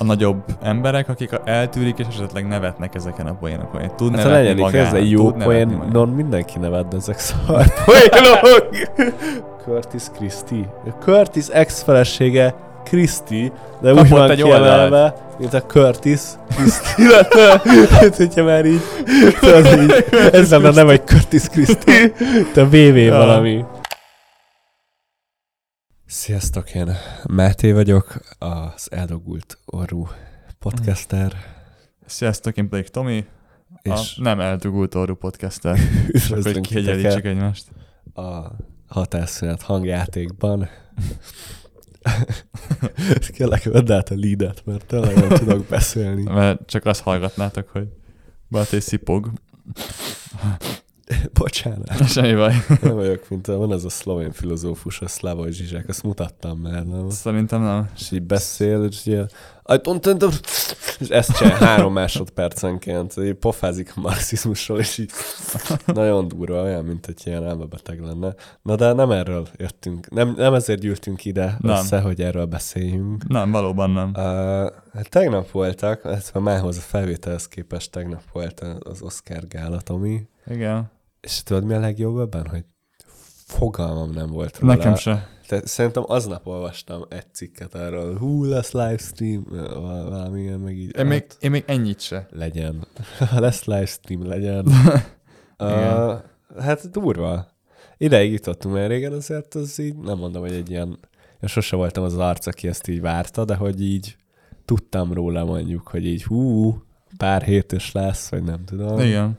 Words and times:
a 0.00 0.04
nagyobb 0.04 0.42
emberek, 0.62 1.08
akik 1.08 1.30
eltűrik, 1.44 1.98
és 1.98 2.06
esetleg 2.08 2.46
nevetnek 2.48 2.94
ezeken 2.94 3.26
a 3.26 3.34
poénokon. 3.34 3.80
Én 3.80 3.90
Tud 3.96 4.16
Hát 4.16 4.24
nevetni 4.24 4.60
magán, 4.60 4.86
ez 4.86 4.92
egy 4.92 5.10
jó 5.10 5.32
poénon 5.32 6.08
mindenki 6.08 6.58
neved, 6.58 6.86
de 6.86 6.96
ezek 6.96 7.18
szar 7.18 7.64
poénok. 7.84 8.68
Curtis 9.64 10.02
Christie. 10.16 10.64
Curtis 11.04 11.46
ex-felesége 11.46 12.54
Christie, 12.84 13.52
de 13.80 13.90
úgy 13.92 13.96
Kapott 13.96 14.18
van 14.18 14.30
egy 14.30 14.42
kiemelve, 14.42 15.14
mint 15.38 15.54
a 15.54 15.62
Curtis 15.62 16.20
lenne. 16.96 17.60
Hát, 17.90 18.16
hogyha 18.16 18.44
már 18.44 18.64
így, 18.64 18.80
tudod, 19.40 19.82
így 19.82 20.04
ez 20.32 20.50
lenne 20.50 20.70
nem 20.70 20.88
egy 20.88 21.02
Curtis 21.04 21.48
Christie, 21.48 22.12
de 22.54 22.64
VV 22.64 23.10
valami. 23.10 23.64
Sziasztok, 26.10 26.74
én 26.74 26.90
Máté 27.28 27.72
vagyok, 27.72 28.20
az 28.38 28.88
eldogult 28.92 29.58
orrú 29.64 30.08
podcaster. 30.58 31.32
Sziasztok, 32.06 32.56
én 32.56 32.68
pedig 32.68 32.88
Tomi, 32.88 33.26
a 33.68 33.78
És 33.82 34.16
nem 34.16 34.40
eltugult 34.40 34.94
orrú 34.94 35.14
podcaster. 35.14 35.76
Csak 35.78 35.92
hogy 35.94 36.14
üdvözlünk 36.14 36.66
kiegyenlítsük 36.66 37.24
egymást. 37.24 37.68
a 38.14 38.50
hatásszünet 38.86 39.62
hangjátékban. 39.62 40.68
Kérlek, 43.34 43.62
vedd 43.62 43.92
át 43.92 44.10
a 44.10 44.14
leadet, 44.14 44.62
mert 44.64 44.86
tényleg 44.86 45.14
nem 45.14 45.28
tudok 45.28 45.66
beszélni. 45.66 46.22
Mert 46.22 46.66
csak 46.66 46.84
azt 46.84 47.00
hallgatnátok, 47.00 47.68
hogy 47.68 47.88
Baté 48.48 48.78
szipog. 48.78 49.30
Bocsánat. 51.40 52.08
Semmi 52.08 52.34
baj. 52.34 52.54
Nem 52.82 52.94
vagyok, 52.94 53.28
mint 53.28 53.48
a, 53.48 53.56
van 53.56 53.72
ez 53.72 53.84
a 53.84 53.88
szlovén 53.88 54.32
filozófus, 54.32 55.00
a 55.00 55.06
Slavoj 55.06 55.50
Zsizsák, 55.50 55.88
azt 55.88 56.02
mutattam 56.02 56.58
már, 56.58 56.86
nem? 56.86 57.10
Szerintem 57.10 57.62
nem. 57.62 57.90
És 57.96 58.10
így 58.10 58.22
beszél, 58.22 58.84
és 58.84 59.06
ilyen, 59.06 59.30
I 59.66 59.78
don't 59.82 60.40
és 60.98 61.08
ezt 61.08 61.36
csinál 61.36 61.56
három 61.56 61.92
másodpercenként, 61.92 63.14
így 63.16 63.34
pofázik 63.34 63.92
a 63.96 64.00
marxizmusról, 64.00 64.78
és 64.78 64.98
így 64.98 65.10
nagyon 65.86 66.28
durva, 66.28 66.62
olyan, 66.62 66.84
mint 66.84 67.06
egy 67.06 67.22
ilyen 67.24 67.44
elmebeteg 67.44 68.00
lenne. 68.00 68.34
Na 68.62 68.76
de 68.76 68.92
nem 68.92 69.10
erről 69.10 69.46
jöttünk, 69.56 70.10
nem, 70.10 70.34
nem 70.36 70.54
ezért 70.54 70.80
gyűltünk 70.80 71.24
ide 71.24 71.56
Nem. 71.60 71.76
össze, 71.76 72.00
hogy 72.00 72.20
erről 72.20 72.46
beszéljünk. 72.46 73.28
Nem, 73.28 73.50
valóban 73.50 73.90
nem. 73.90 74.12
Uh, 74.14 75.02
tegnap 75.02 75.50
voltak, 75.50 76.04
ez 76.04 76.30
a 76.32 76.40
mához 76.40 76.76
a 76.76 76.80
felvételhez 76.80 77.48
képest 77.48 77.90
tegnap 77.90 78.22
volt 78.32 78.60
az 78.80 79.02
Oscar 79.02 79.46
gála, 79.48 79.80
Tomi. 79.80 80.28
Igen. 80.46 80.90
És 81.20 81.42
tudod, 81.42 81.64
mi 81.64 81.74
a 81.74 81.80
legjobb 81.80 82.18
ebben? 82.18 82.46
Hogy 82.46 82.64
fogalmam 83.46 84.10
nem 84.10 84.30
volt 84.30 84.58
róla. 84.58 84.74
Nekem 84.74 84.94
se. 84.94 85.28
Te, 85.46 85.66
szerintem 85.66 86.04
aznap 86.06 86.46
olvastam 86.46 87.04
egy 87.08 87.34
cikket 87.34 87.74
erről, 87.74 88.18
hú, 88.18 88.44
lesz 88.44 88.72
livestream, 88.72 89.44
val- 89.50 90.08
valamilyen, 90.08 90.58
meg 90.58 90.76
így. 90.76 90.96
Én 90.98 91.06
még, 91.06 91.20
hát, 91.20 91.36
én 91.40 91.50
még 91.50 91.64
ennyit 91.66 92.00
se. 92.00 92.26
legyen. 92.30 92.86
lesz 93.36 93.64
livestream, 93.64 94.26
legyen. 94.26 94.66
Uh, 95.62 96.14
hát 96.58 96.90
durva. 96.90 97.46
Ideig 97.96 98.32
jutottunk, 98.32 98.74
mert 98.74 98.88
régen 98.88 99.12
azért 99.12 99.54
az 99.54 99.78
így, 99.78 99.96
nem 99.96 100.18
mondom, 100.18 100.42
hogy 100.42 100.52
egy 100.52 100.70
ilyen, 100.70 100.98
én 101.40 101.48
sose 101.48 101.76
voltam 101.76 102.04
az, 102.04 102.12
az 102.12 102.18
arc, 102.18 102.46
aki 102.46 102.68
ezt 102.68 102.88
így 102.88 103.00
várta, 103.00 103.44
de 103.44 103.54
hogy 103.54 103.82
így 103.82 104.16
tudtam 104.64 105.12
róla 105.12 105.44
mondjuk, 105.44 105.88
hogy 105.88 106.06
így 106.06 106.24
hú, 106.24 106.74
pár 107.16 107.42
hét 107.42 107.72
is 107.72 107.92
lesz, 107.92 108.30
vagy 108.30 108.42
nem 108.42 108.64
tudom. 108.64 108.98
Igen. 108.98 109.38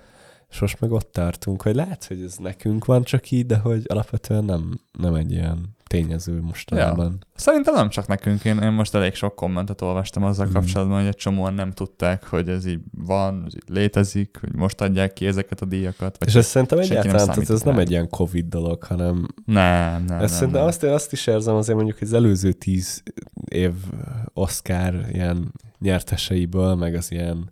És 0.52 0.59
most 0.59 0.80
meg 0.80 0.91
ott 0.91 1.11
tartunk, 1.11 1.61
hogy 1.61 1.75
lehet, 1.75 2.05
hogy 2.05 2.21
ez 2.21 2.35
nekünk 2.38 2.85
van 2.85 3.03
csak 3.03 3.31
így, 3.31 3.45
de 3.45 3.57
hogy 3.57 3.83
alapvetően 3.88 4.44
nem, 4.44 4.80
nem 4.99 5.13
egy 5.13 5.31
ilyen 5.31 5.75
tényező 5.88 6.41
mostanában. 6.41 7.25
Szerintem 7.35 7.73
nem 7.73 7.89
csak 7.89 8.07
nekünk, 8.07 8.45
én, 8.45 8.57
én 8.57 8.72
most 8.72 8.95
elég 8.95 9.13
sok 9.13 9.35
kommentet 9.35 9.81
olvastam 9.81 10.23
azzal 10.23 10.45
Mhm. 10.45 10.53
kapcsolatban, 10.55 10.97
hogy 10.97 11.07
egy 11.07 11.16
csomóan 11.16 11.53
nem 11.53 11.72
tudták, 11.72 12.25
hogy 12.25 12.49
ez 12.49 12.66
így 12.66 12.79
van, 12.91 13.44
ez 13.47 13.55
így 13.55 13.63
létezik, 13.67 14.38
hogy 14.39 14.53
most 14.53 14.81
adják 14.81 15.13
ki 15.13 15.25
ezeket 15.25 15.61
a 15.61 15.66
díjakat. 15.66 16.17
Vagy 16.17 16.27
És 16.27 16.35
ez 16.35 16.45
szerintem 16.45 16.77
nem 16.77 16.88
egyáltalán, 16.89 17.27
tehát 17.27 17.49
ez 17.49 17.61
nem 17.61 17.79
egy 17.79 17.89
ilyen 17.89 18.09
Covid 18.09 18.45
dolog, 18.47 18.84
hanem 18.84 19.28
nem, 19.45 20.03
nem, 20.03 20.16
ez 20.16 20.19
nem, 20.19 20.28
szerintem 20.28 20.59
nem. 20.59 20.67
azt, 20.67 20.84
azt 20.84 21.11
is 21.11 21.28
érzem 21.28 21.56
azért 21.56 21.78
mondjuk 21.78 21.97
hogy 21.97 22.07
az 22.07 22.13
előző 22.13 22.51
tíz 22.51 23.03
év 23.45 23.72
Oscar 24.34 25.06
ilyen 25.11 25.53
nyerteseiből, 25.79 26.75
meg 26.75 26.95
az 26.95 27.11
ilyen 27.11 27.50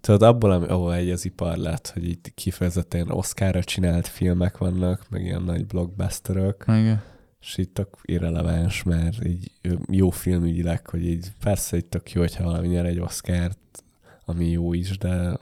tudod, 0.00 0.22
abból, 0.22 0.50
ami- 0.50 0.66
ahol 0.68 0.94
egy 0.94 1.10
az 1.10 1.24
ipar 1.24 1.56
lett, 1.56 1.88
hogy 1.88 2.08
itt 2.08 2.32
kifejezetten 2.34 3.10
Oscarra 3.10 3.64
csinált 3.64 4.06
filmek 4.06 4.58
vannak, 4.58 5.06
meg 5.08 5.22
ilyen 5.24 5.42
nagy 5.42 5.66
blockbusterök, 5.66 6.64
Igen. 6.66 7.02
és 7.40 7.56
itt 7.56 7.74
tök 7.74 7.88
irreleváns, 8.02 8.82
mert 8.82 9.24
így 9.26 9.50
jó 9.90 10.10
filmügyileg, 10.10 10.86
hogy 10.86 11.06
így 11.06 11.32
persze 11.40 11.76
itt 11.76 11.90
tök 11.90 12.12
jó, 12.12 12.20
hogyha 12.20 12.44
valami 12.44 12.68
nyer 12.68 12.86
egy 12.86 13.00
Oscárt, 13.00 13.84
ami 14.24 14.48
jó 14.50 14.72
is, 14.72 14.98
de 14.98 15.38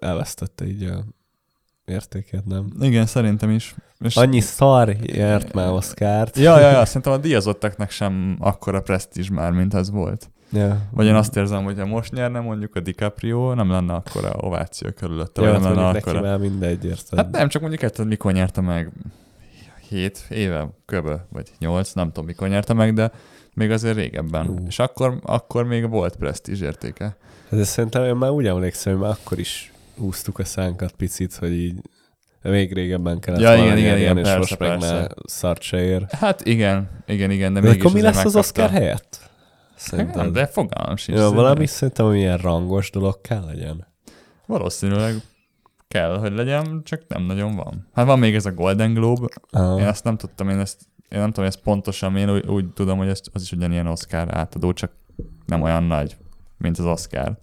elvesztette 0.00 0.66
így 0.66 0.82
a 0.82 1.04
értéket, 1.86 2.44
nem? 2.46 2.72
Igen, 2.80 3.06
szerintem 3.06 3.50
is. 3.50 3.74
És 4.00 4.16
Annyi 4.16 4.40
szar 4.40 4.88
nyert 4.88 5.52
már 5.52 5.70
Oscárt. 5.70 6.36
Ja, 6.36 6.60
ja, 6.60 6.70
ja, 6.70 6.84
szerintem 6.84 7.12
a 7.12 7.16
díjazottaknak 7.16 7.90
sem 7.90 8.36
akkora 8.40 8.80
presztízs 8.80 9.28
már, 9.28 9.50
mint 9.52 9.74
az 9.74 9.90
volt. 9.90 10.30
ja. 10.52 10.78
Vagy 10.90 11.06
én 11.06 11.14
azt 11.14 11.36
érzem, 11.36 11.64
hogy 11.64 11.78
ha 11.78 11.86
most 11.86 12.12
nyerne 12.12 12.40
mondjuk 12.40 12.74
a 12.76 12.80
DiCaprio, 12.80 13.54
nem 13.54 13.70
lenne 13.70 13.92
akkora 13.94 14.30
ováció 14.40 14.88
körülötte, 14.96 15.42
Ja, 15.42 15.50
vagy 15.52 15.56
hát 15.62 15.68
nem 15.74 15.84
lenne 15.84 15.98
akkora. 15.98 16.20
már 16.20 16.38
mindegy, 16.38 16.84
érted? 16.84 17.18
Hát 17.18 17.30
nem, 17.30 17.48
csak 17.48 17.60
mondjuk 17.60 17.82
érted, 17.82 18.06
mikor 18.06 18.32
nyerte 18.32 18.60
meg 18.60 18.92
7 19.88 20.26
éve, 20.30 20.68
kb. 20.86 21.08
vagy 21.28 21.50
8, 21.58 21.92
nem 21.92 22.06
tudom 22.06 22.24
mikor 22.24 22.48
nyerte 22.48 22.72
meg, 22.72 22.94
de 22.94 23.10
még 23.54 23.70
azért 23.70 23.96
régebben. 23.96 24.48
Ú. 24.48 24.56
És 24.66 24.78
akkor, 24.78 25.18
akkor 25.22 25.64
még 25.64 25.88
volt 25.88 26.16
presztízs 26.16 26.60
értéke. 26.60 27.16
Hát 27.50 27.60
ez 27.60 27.68
szerintem 27.68 28.04
én 28.04 28.14
már 28.14 28.30
úgy 28.30 28.46
emlékszem, 28.46 28.92
hogy 28.92 29.02
már 29.02 29.10
akkor 29.10 29.38
is 29.38 29.72
húztuk 29.98 30.38
a 30.38 30.44
szánkat 30.44 30.92
picit, 30.92 31.34
hogy 31.34 31.52
így 31.52 31.80
még 32.42 32.72
régebben 32.72 33.20
kellett 33.20 33.40
Ja, 33.40 33.54
igen, 33.54 33.78
igen, 33.78 33.98
igen, 33.98 34.16
és 34.16 34.22
persze, 34.22 34.38
most 34.38 34.58
meg 34.58 34.68
persze. 34.68 34.92
már 34.94 35.10
szart 35.24 35.62
se 35.62 35.82
ér. 35.82 36.06
Hát 36.10 36.44
igen, 36.44 36.88
igen, 37.06 37.30
igen, 37.30 37.52
de, 37.52 37.60
De, 37.60 37.68
mégis 37.68 37.82
akkor 37.82 37.94
mi 37.94 38.00
lesz 38.00 38.24
az. 38.24 38.36
Oscar 38.36 38.70
helyett? 38.70 39.18
Hát, 39.20 39.30
Szerintem. 39.76 40.32
de 40.32 40.46
fogalmam 40.46 40.96
sincs. 40.96 41.18
Ja, 41.18 41.30
valami 41.30 41.66
szerintem, 41.66 42.06
hogy 42.06 42.16
ilyen 42.16 42.36
rangos 42.38 42.90
dolog 42.90 43.20
kell 43.20 43.44
legyen. 43.44 43.86
Valószínűleg 44.46 45.14
kell, 45.88 46.18
hogy 46.18 46.32
legyen, 46.32 46.80
csak 46.84 47.02
nem 47.08 47.22
nagyon 47.22 47.56
van. 47.56 47.88
Hát 47.92 48.06
van 48.06 48.18
még 48.18 48.34
ez 48.34 48.46
a 48.46 48.52
Golden 48.52 48.94
Globe, 48.94 49.26
Ah. 49.50 49.80
Én 49.80 49.86
azt 49.86 50.04
nem 50.04 50.16
tudtam, 50.16 50.48
én 50.48 50.58
ezt, 50.58 50.80
én 51.08 51.18
nem 51.18 51.28
tudom, 51.32 51.44
ez 51.48 51.60
pontosan, 51.62 52.16
én 52.16 52.30
úgy, 52.30 52.46
úgy 52.46 52.72
tudom, 52.72 52.98
hogy 52.98 53.08
ez, 53.08 53.20
az 53.32 53.42
is 53.42 53.52
ugyanilyen 53.52 53.86
Oscar 53.86 54.36
átadó, 54.36 54.72
csak 54.72 54.90
nem 55.46 55.62
olyan 55.62 55.82
nagy, 55.84 56.16
mint 56.58 56.78
az 56.78 56.84
Oscar. 56.84 57.38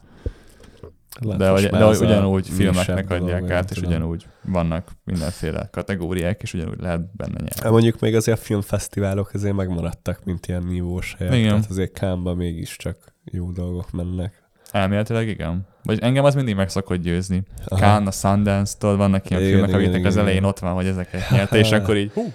Lehet, 1.19 1.39
de 1.39 1.49
hogy, 1.49 1.65
de 1.65 1.85
ugyanúgy 1.85 2.47
filmeknek 2.49 3.07
dolog, 3.07 3.23
adják 3.23 3.41
nem 3.41 3.57
át, 3.57 3.69
és 3.71 3.75
tudom. 3.75 3.89
ugyanúgy 3.89 4.25
vannak 4.41 4.91
mindenféle 5.03 5.69
kategóriák, 5.71 6.41
és 6.41 6.53
ugyanúgy 6.53 6.79
lehet 6.79 7.15
benne 7.15 7.33
Hát 7.39 7.55
nyerni. 7.55 7.69
mondjuk 7.69 7.99
még 7.99 8.15
azért 8.15 8.37
a 8.37 8.41
filmfesztiválok 8.41 9.31
azért 9.33 9.55
megmaradtak, 9.55 10.19
mint 10.23 10.47
ilyen 10.47 10.63
nívós 10.63 11.15
helyek. 11.19 11.33
Igen. 11.33 11.47
Tehát 11.47 11.69
azért 11.69 11.93
Kámba 11.93 12.33
mégiscsak 12.33 12.97
jó 13.23 13.51
dolgok 13.51 13.91
mennek. 13.91 14.41
Elméletileg 14.71 15.27
igen. 15.27 15.67
Vagy 15.83 15.99
engem 16.01 16.23
az 16.23 16.35
mindig 16.35 16.55
meg 16.55 16.69
szokott 16.69 17.01
győzni. 17.01 17.43
Cannes, 17.65 18.07
a 18.07 18.11
Sundance-től 18.11 18.97
vannak 18.97 19.29
ilyen 19.29 19.41
Igen, 19.41 19.53
filmek, 19.53 19.73
amiknek 19.75 20.05
az 20.05 20.17
elején 20.17 20.43
ott 20.43 20.59
van, 20.59 20.73
hogy 20.73 20.85
ezeket 20.85 21.29
nyerte, 21.29 21.57
és 21.57 21.71
akkor 21.77 21.97
így 21.97 22.11
hú, 22.13 22.33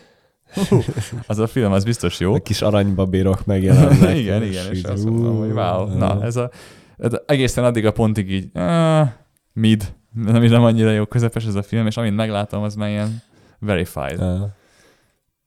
hú, 0.69 0.83
az 1.27 1.39
a 1.39 1.47
film 1.47 1.73
az 1.73 1.85
biztos 1.85 2.21
jó. 2.21 2.35
A 2.35 2.39
kis 2.39 2.63
aranybabérok 2.63 3.45
megjelennek. 3.47 4.17
igen, 4.19 4.43
igen, 4.43 4.71
és 4.73 4.79
így, 4.79 4.87
azt 4.87 5.05
mondom, 5.05 5.39
hogy 5.39 5.51
wow, 5.51 5.97
na, 5.97 6.25
ez 6.25 6.37
a- 6.37 6.51
egészen 7.27 7.65
addig 7.65 7.87
a 7.87 7.93
pontig 7.93 8.31
így, 8.31 8.51
uh, 8.55 9.09
mid, 9.53 9.95
nem 10.25 10.43
is 10.43 10.51
nem 10.51 10.63
annyira 10.63 10.91
jó, 10.91 11.05
közepes 11.05 11.47
ez 11.47 11.55
a 11.55 11.63
film, 11.63 11.87
és 11.87 11.97
amint 11.97 12.17
meglátom, 12.17 12.63
az 12.63 12.75
már 12.75 12.89
ilyen 12.89 13.23
verified. 13.59 14.21
Ah. 14.21 14.41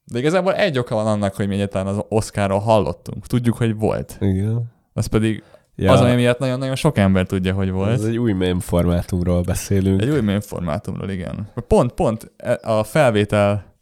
De 0.03 0.19
igazából 0.19 0.55
egy 0.55 0.77
oka 0.77 0.95
van 0.95 1.07
annak, 1.07 1.35
hogy 1.35 1.47
mi 1.47 1.53
egyáltalán 1.53 1.87
az 1.87 2.03
Oscarról 2.09 2.59
hallottunk. 2.59 3.27
Tudjuk, 3.27 3.57
hogy 3.57 3.75
volt. 3.75 4.17
Igen. 4.19 4.71
Az 4.93 5.05
pedig 5.05 5.43
Ja, 5.75 5.91
az, 5.91 5.99
ami 5.99 6.15
miatt 6.15 6.39
nagyon-nagyon 6.39 6.75
sok 6.75 6.97
ember 6.97 7.25
tudja, 7.25 7.53
hogy 7.53 7.71
volt. 7.71 7.91
ez 7.91 8.03
egy 8.03 8.17
új 8.17 8.33
meme 8.33 8.59
formátumról 8.59 9.41
beszélünk. 9.41 10.01
Egy 10.01 10.09
új 10.09 10.21
mém 10.21 10.39
formátumról, 10.39 11.09
igen. 11.09 11.47
Pont, 11.67 11.91
pont 11.91 12.31
e- 12.37 12.59
a 12.63 12.83
felvétel 12.83 13.75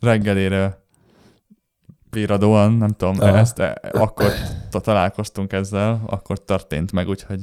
reggelére 0.00 0.82
viradóan, 2.10 2.72
nem 2.72 2.90
tudom, 2.90 3.16
Aha. 3.20 3.36
ezt 3.36 3.62
akkor 3.92 4.32
ta- 4.70 4.82
találkoztunk 4.82 5.52
ezzel, 5.52 6.02
akkor 6.06 6.38
történt 6.38 6.92
meg, 6.92 7.08
úgyhogy 7.08 7.40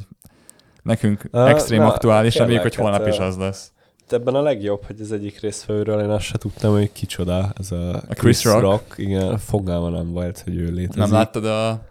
nekünk 0.84 1.28
Ah, 1.32 1.50
extrém 1.50 1.82
na, 1.82 1.88
aktuális, 1.88 2.36
reméljük, 2.36 2.62
hogy 2.62 2.76
hát, 2.76 2.84
holnap 2.86 3.08
is 3.08 3.18
ö, 3.18 3.24
az 3.24 3.38
lesz. 3.38 3.72
Ebben 4.10 4.36
a 4.36 4.42
legjobb, 4.42 4.86
hogy 4.86 5.02
az 5.02 5.12
egyik 5.12 5.40
részfőről 5.40 6.02
én 6.02 6.10
azt 6.10 6.26
se 6.26 6.38
tudtam, 6.38 6.72
hogy 6.72 6.92
kicsoda 6.92 7.54
ez 7.60 7.72
a, 7.72 7.96
A 7.96 8.14
Chris 8.14 8.44
Rock. 8.44 8.94
Igen, 8.98 9.38
fogalma 9.38 9.90
nem 9.90 10.12
volt, 10.12 10.40
hogy 10.40 10.56
ő 10.56 10.72
létezik. 10.72 10.96
Nem 10.96 11.12
láttad 11.12 11.46
a... 11.46 11.82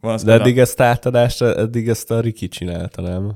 Van 0.00 0.12
az 0.12 0.22
De 0.22 0.32
eddig 0.32 0.58
ezt 0.58 0.80
átadást, 0.80 1.42
eddig 1.42 1.88
ezt 1.88 2.10
a 2.10 2.20
Riki 2.20 2.48
csinálta, 2.48 3.02
nem? 3.02 3.32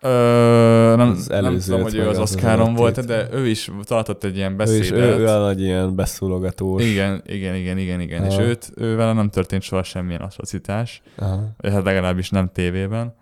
Ö, 0.00 0.94
nem, 0.96 1.10
Az 1.10 1.26
nem 1.26 1.58
tudom, 1.58 1.82
hogy 1.82 1.94
ő 1.94 2.08
az 2.08 2.18
Oscaron 2.18 2.74
volt, 2.74 3.06
de 3.06 3.28
ő 3.32 3.46
is 3.46 3.70
tartott 3.82 4.24
egy 4.24 4.36
ilyen 4.36 4.52
Ő 4.52 4.56
beszédet. 4.56 4.84
is, 4.84 4.90
ő, 4.90 5.18
ő 5.18 5.26
a 5.28 5.38
nagy 5.40 5.60
ilyen 5.60 5.94
beszólogatós. 5.94 6.84
Igen, 6.84 7.22
igen, 7.26 7.54
igen, 7.54 7.78
igen, 7.78 8.00
igen. 8.00 8.24
És 8.24 8.34
Aha. 8.34 8.42
őt, 8.42 8.70
ővel 8.76 9.14
nem 9.14 9.28
történt 9.30 9.62
soha 9.62 9.82
semmilyen 9.82 10.20
atrocitás, 10.20 11.02
hát 11.62 11.84
legalábbis 11.84 12.30
nem 12.30 12.50
tévében. 12.52 13.14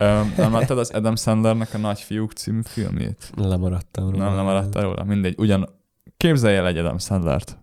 Öm, 0.00 0.34
nem 0.36 0.52
láttad 0.52 0.78
az 0.78 0.90
Adam 0.90 1.16
Sandlernek 1.16 1.74
a 1.74 1.78
Nagyfiúk 1.78 2.32
című 2.32 2.60
filmjét? 2.64 3.30
Lemaradtam 3.36 4.10
róla. 4.10 4.34
Nem, 4.34 4.44
maradtál 4.44 4.82
róla? 4.82 5.04
Mindegy. 5.04 5.34
Ugyan 5.38 5.68
képzelj 6.16 6.56
el 6.56 6.66
egy 6.66 6.78
Adam 6.78 6.98
Sandlert. 6.98 7.58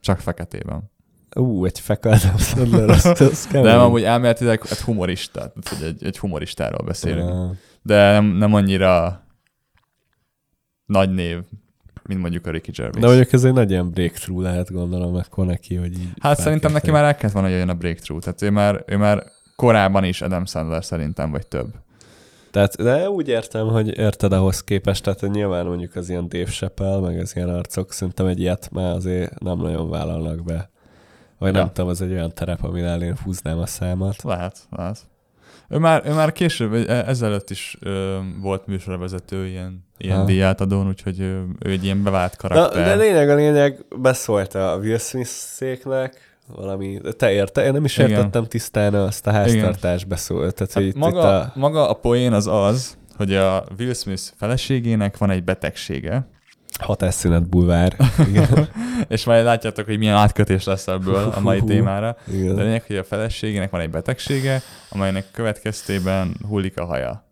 Csak 0.00 0.18
feketében. 0.18 0.90
Ú, 1.36 1.64
egy 1.64 1.80
fekadám 1.80 2.36
Sandler, 2.36 2.88
azt, 2.88 3.20
azt. 3.20 3.50
De 3.50 3.72
amúgy 3.74 4.02
elméletileg 4.02 4.66
hát 4.66 4.78
humorista, 4.78 5.38
tehát 5.38 5.68
hogy 5.68 5.86
egy, 5.86 6.04
egy 6.04 6.18
humoristáról 6.18 6.86
beszélünk. 6.86 7.28
Ah. 7.30 7.50
De 7.82 8.12
nem, 8.12 8.24
nem 8.24 8.54
annyira 8.54 9.22
nagy 10.86 11.10
név, 11.10 11.38
mint 12.02 12.20
mondjuk 12.20 12.46
a 12.46 12.50
Ricky 12.50 12.70
Gervais. 12.70 13.00
De 13.02 13.06
mondjuk 13.06 13.32
ez 13.32 13.44
egy 13.44 13.52
nagy 13.52 13.70
ilyen 13.70 13.90
breakthrough 13.90 14.42
lehet 14.42 14.72
gondolom 14.72 15.14
akkor 15.14 15.46
neki, 15.46 15.74
hogy 15.74 15.92
így 15.92 16.08
Hát 16.20 16.38
szerintem 16.40 16.72
neki 16.72 16.90
már 16.90 17.04
el 17.04 17.14
kellett 17.14 17.32
volna, 17.32 17.48
hogy 17.48 17.56
jöjjön 17.56 17.74
a 17.74 17.78
breakthrough. 17.78 18.24
Tehát 18.24 18.42
ő 18.42 18.50
már, 18.50 18.84
ő 18.86 18.96
már 18.96 19.24
korábban 19.56 20.04
is 20.04 20.22
Adam 20.22 20.44
Sandler 20.44 20.84
szerintem, 20.84 21.30
vagy 21.30 21.46
több. 21.46 21.74
Tehát, 22.50 22.76
de 22.76 23.10
úgy 23.10 23.28
értem, 23.28 23.66
hogy 23.66 23.98
érted 23.98 24.32
ahhoz 24.32 24.64
képest, 24.64 25.02
tehát 25.02 25.34
nyilván 25.34 25.66
mondjuk 25.66 25.94
az 25.96 26.08
ilyen 26.08 26.28
Dave 26.28 26.50
Chappelle, 26.50 27.00
meg 27.00 27.18
az 27.18 27.36
ilyen 27.36 27.48
arcok, 27.48 27.92
szerintem 27.92 28.26
egy 28.26 28.40
ilyet 28.40 28.70
már 28.72 28.94
azért 28.94 29.40
nem 29.40 29.58
nagyon 29.58 29.90
vállalnak 29.90 30.44
be. 30.44 30.70
Vagy 31.38 31.52
nem 31.52 31.64
Ja. 31.64 31.72
tudom, 31.72 31.90
az 31.90 32.02
egy 32.02 32.12
olyan 32.12 32.34
terep, 32.34 32.62
amin 32.62 32.84
én 32.84 33.16
húznám 33.24 33.58
a 33.58 33.66
számat. 33.66 34.22
Lehet, 34.22 34.58
lehet. 34.70 34.98
Ő 35.72 35.78
már, 35.78 36.02
ő 36.06 36.12
már 36.12 36.32
később, 36.32 36.72
e- 36.74 37.04
ezelőtt 37.06 37.50
is 37.50 37.76
ö, 37.80 38.18
volt 38.40 38.66
műsorvezető 38.66 39.46
ilyen, 39.46 39.84
ilyen 39.98 40.18
Ha. 40.18 40.24
díjátadón, 40.24 40.86
úgyhogy 40.88 41.20
ő, 41.20 41.44
ő 41.58 41.70
egy 41.70 41.84
ilyen 41.84 42.02
bevált 42.02 42.36
karakter. 42.36 42.84
de 42.84 42.94
lényeg 42.94 43.28
a 43.28 43.34
lényeg, 43.34 43.84
beszólt 44.00 44.54
a 44.54 44.78
Will 44.80 44.98
Smith-széknek, 44.98 46.36
valami, 46.46 47.00
te 47.16 47.32
érte, 47.32 47.64
én 47.64 47.72
nem 47.72 47.84
is 47.84 47.98
Igen. 47.98 48.10
értettem 48.10 48.44
tisztán 48.44 48.94
azt 48.94 49.26
a 49.26 49.30
háztartás 49.30 50.04
beszólt. 50.04 50.54
Tehát, 50.54 50.72
hogy 50.72 50.82
Hát 50.82 50.92
itt, 50.92 50.98
maga, 50.98 51.18
itt 51.18 51.24
a, 51.24 51.52
maga 51.54 51.88
a 51.88 51.94
poén 51.94 52.32
az 52.32 52.46
az, 52.46 52.96
hogy 53.16 53.34
a 53.34 53.64
Will 53.78 53.92
Smith 53.94 54.22
feleségének 54.36 55.18
van 55.18 55.30
egy 55.30 55.44
betegsége, 55.44 56.28
hatásszünet 56.82 57.48
bulvár. 57.48 57.96
Igen. 58.28 58.68
és 59.08 59.24
majd 59.24 59.44
látjátok, 59.44 59.86
hogy 59.86 59.98
milyen 59.98 60.16
átkötés 60.16 60.64
lesz 60.64 60.88
ebből 60.88 61.32
a 61.34 61.40
mai 61.40 61.60
témára. 61.60 62.16
De 62.26 62.36
Igen. 62.36 62.54
lényeg, 62.54 62.84
hogy 62.86 62.96
a 62.96 63.04
feleségének 63.04 63.70
van 63.70 63.80
egy 63.80 63.90
betegsége, 63.90 64.62
amelynek 64.90 65.30
következtében 65.30 66.36
hullik 66.48 66.78
a 66.78 66.84
haja. 66.84 67.26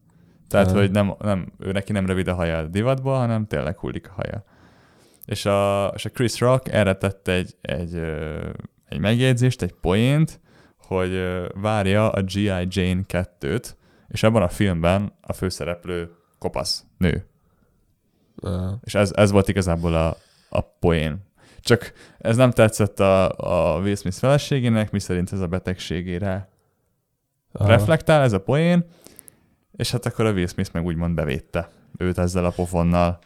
Tehát, 0.48 0.70
hogy 0.70 0.90
nem, 0.90 1.14
nem, 1.18 1.52
ő 1.58 1.72
neki 1.72 1.92
nem 1.92 2.06
rövid 2.06 2.28
a 2.28 2.34
haja 2.34 2.66
divatból, 2.66 3.16
hanem 3.16 3.46
tényleg 3.46 3.78
hullik 3.78 4.08
a 4.08 4.12
haja. 4.12 4.44
És 5.24 5.44
a, 5.44 5.92
és 5.94 6.04
a 6.04 6.10
Chris 6.10 6.40
Rock 6.40 6.72
erre 6.72 6.94
tett 6.94 7.28
egy, 7.28 7.56
egy, 7.60 8.00
egy 8.88 8.98
megjegyzést, 8.98 9.62
egy 9.62 9.74
poént, 9.80 10.40
hogy 10.76 11.22
várja 11.54 12.10
a 12.10 12.22
G.I. 12.22 12.66
Jane 12.68 13.00
2-t, 13.08 13.64
és 14.08 14.22
abban 14.22 14.42
a 14.42 14.48
filmben 14.48 15.12
a 15.20 15.32
főszereplő 15.32 16.10
kopasz 16.38 16.84
nő. 16.98 17.29
És 18.84 18.94
ez, 18.94 19.10
ez 19.14 19.30
volt 19.30 19.48
igazából 19.48 19.94
a, 19.94 20.16
a 20.48 20.60
poén. 20.60 21.28
Csak 21.60 21.92
ez 22.18 22.36
nem 22.36 22.50
tetszett 22.50 23.00
a, 23.00 23.28
a 23.76 23.78
Will 23.80 23.94
Smith 23.96 24.16
feleségének, 24.16 24.90
miszerint 24.90 25.32
ez 25.32 25.40
a 25.40 25.46
betegségére 25.46 26.48
Aha. 27.52 27.68
reflektál, 27.68 28.22
ez 28.22 28.32
a 28.32 28.40
poén, 28.40 28.84
és 29.76 29.90
hát 29.90 30.06
akkor 30.06 30.26
a 30.26 30.32
Will 30.32 30.46
Smith 30.46 30.70
meg 30.72 30.84
úgymond 30.84 31.14
bevédte 31.14 31.70
őt 31.98 32.18
ezzel 32.18 32.44
a 32.44 32.50
pofonnal. 32.50 33.18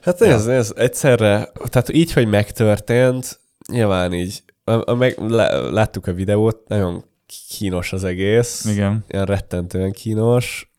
Hát 0.00 0.20
Ja. 0.20 0.26
ez, 0.26 0.46
ez 0.46 0.72
egyszerre, 0.76 1.48
tehát 1.64 1.92
így, 1.92 2.12
hogy 2.12 2.26
megtörtént, 2.28 3.40
nyilván 3.68 4.12
így, 4.12 4.42
a, 4.64 4.90
a 4.90 4.94
meg, 4.94 5.18
le, 5.18 5.58
láttuk 5.70 6.06
a 6.06 6.12
videót, 6.12 6.68
nagyon 6.68 7.04
kínos 7.48 7.92
az 7.92 8.04
egész, 8.04 8.64
Igen. 8.64 9.04
ilyen 9.08 9.24
rettentően 9.24 9.92
kínos. 9.92 10.71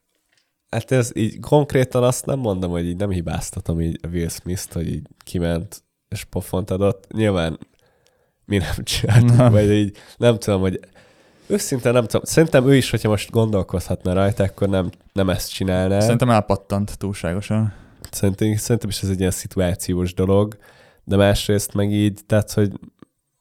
Hát 0.74 0.92
ez 0.92 1.12
így 1.16 1.40
konkrétan 1.40 2.04
azt 2.04 2.26
nem 2.26 2.40
mondom, 2.40 2.72
hogy 2.72 2.86
így 2.86 2.98
nem 2.98 3.10
hibáztatom 3.10 3.82
így 3.82 4.00
a 4.02 4.08
Will 4.08 4.30
Smith-t, 4.30 4.74
hogy 4.74 4.88
így 4.88 5.08
kiment 5.18 5.84
és 6.10 6.24
pofont 6.24 6.72
adott. 6.72 7.08
Nyilván 7.12 7.60
mi 8.46 8.58
nem 8.58 8.84
csináltuk, 8.84 9.38
Nem. 9.38 9.52
vagy 9.52 9.72
így 9.72 9.98
nem 10.18 10.40
tudom, 10.40 10.62
hogy 10.62 10.80
őszintén 11.48 11.92
nem 11.92 12.06
tudom. 12.06 12.22
Szerintem 12.24 12.68
ő 12.68 12.76
is, 12.76 12.90
hogyha 12.90 13.10
most 13.10 13.32
gondolkozhatna 13.32 14.14
rajta, 14.14 14.44
akkor 14.44 14.70
nem, 14.70 14.90
nem 15.14 15.30
ezt 15.30 15.54
csinálná. 15.54 16.00
Szerintem 16.00 16.30
elpattant 16.30 16.98
túlságosan. 16.98 17.74
Szerintem, 18.12 18.56
szerintem 18.56 18.90
is 18.90 19.02
ez 19.02 19.10
egy 19.10 19.20
ilyen 19.20 19.32
szituációs 19.32 20.14
dolog, 20.14 20.58
de 21.04 21.16
másrészt 21.16 21.74
meg 21.74 21.92
így, 21.92 22.20
tehát, 22.26 22.52
hogy 22.52 22.72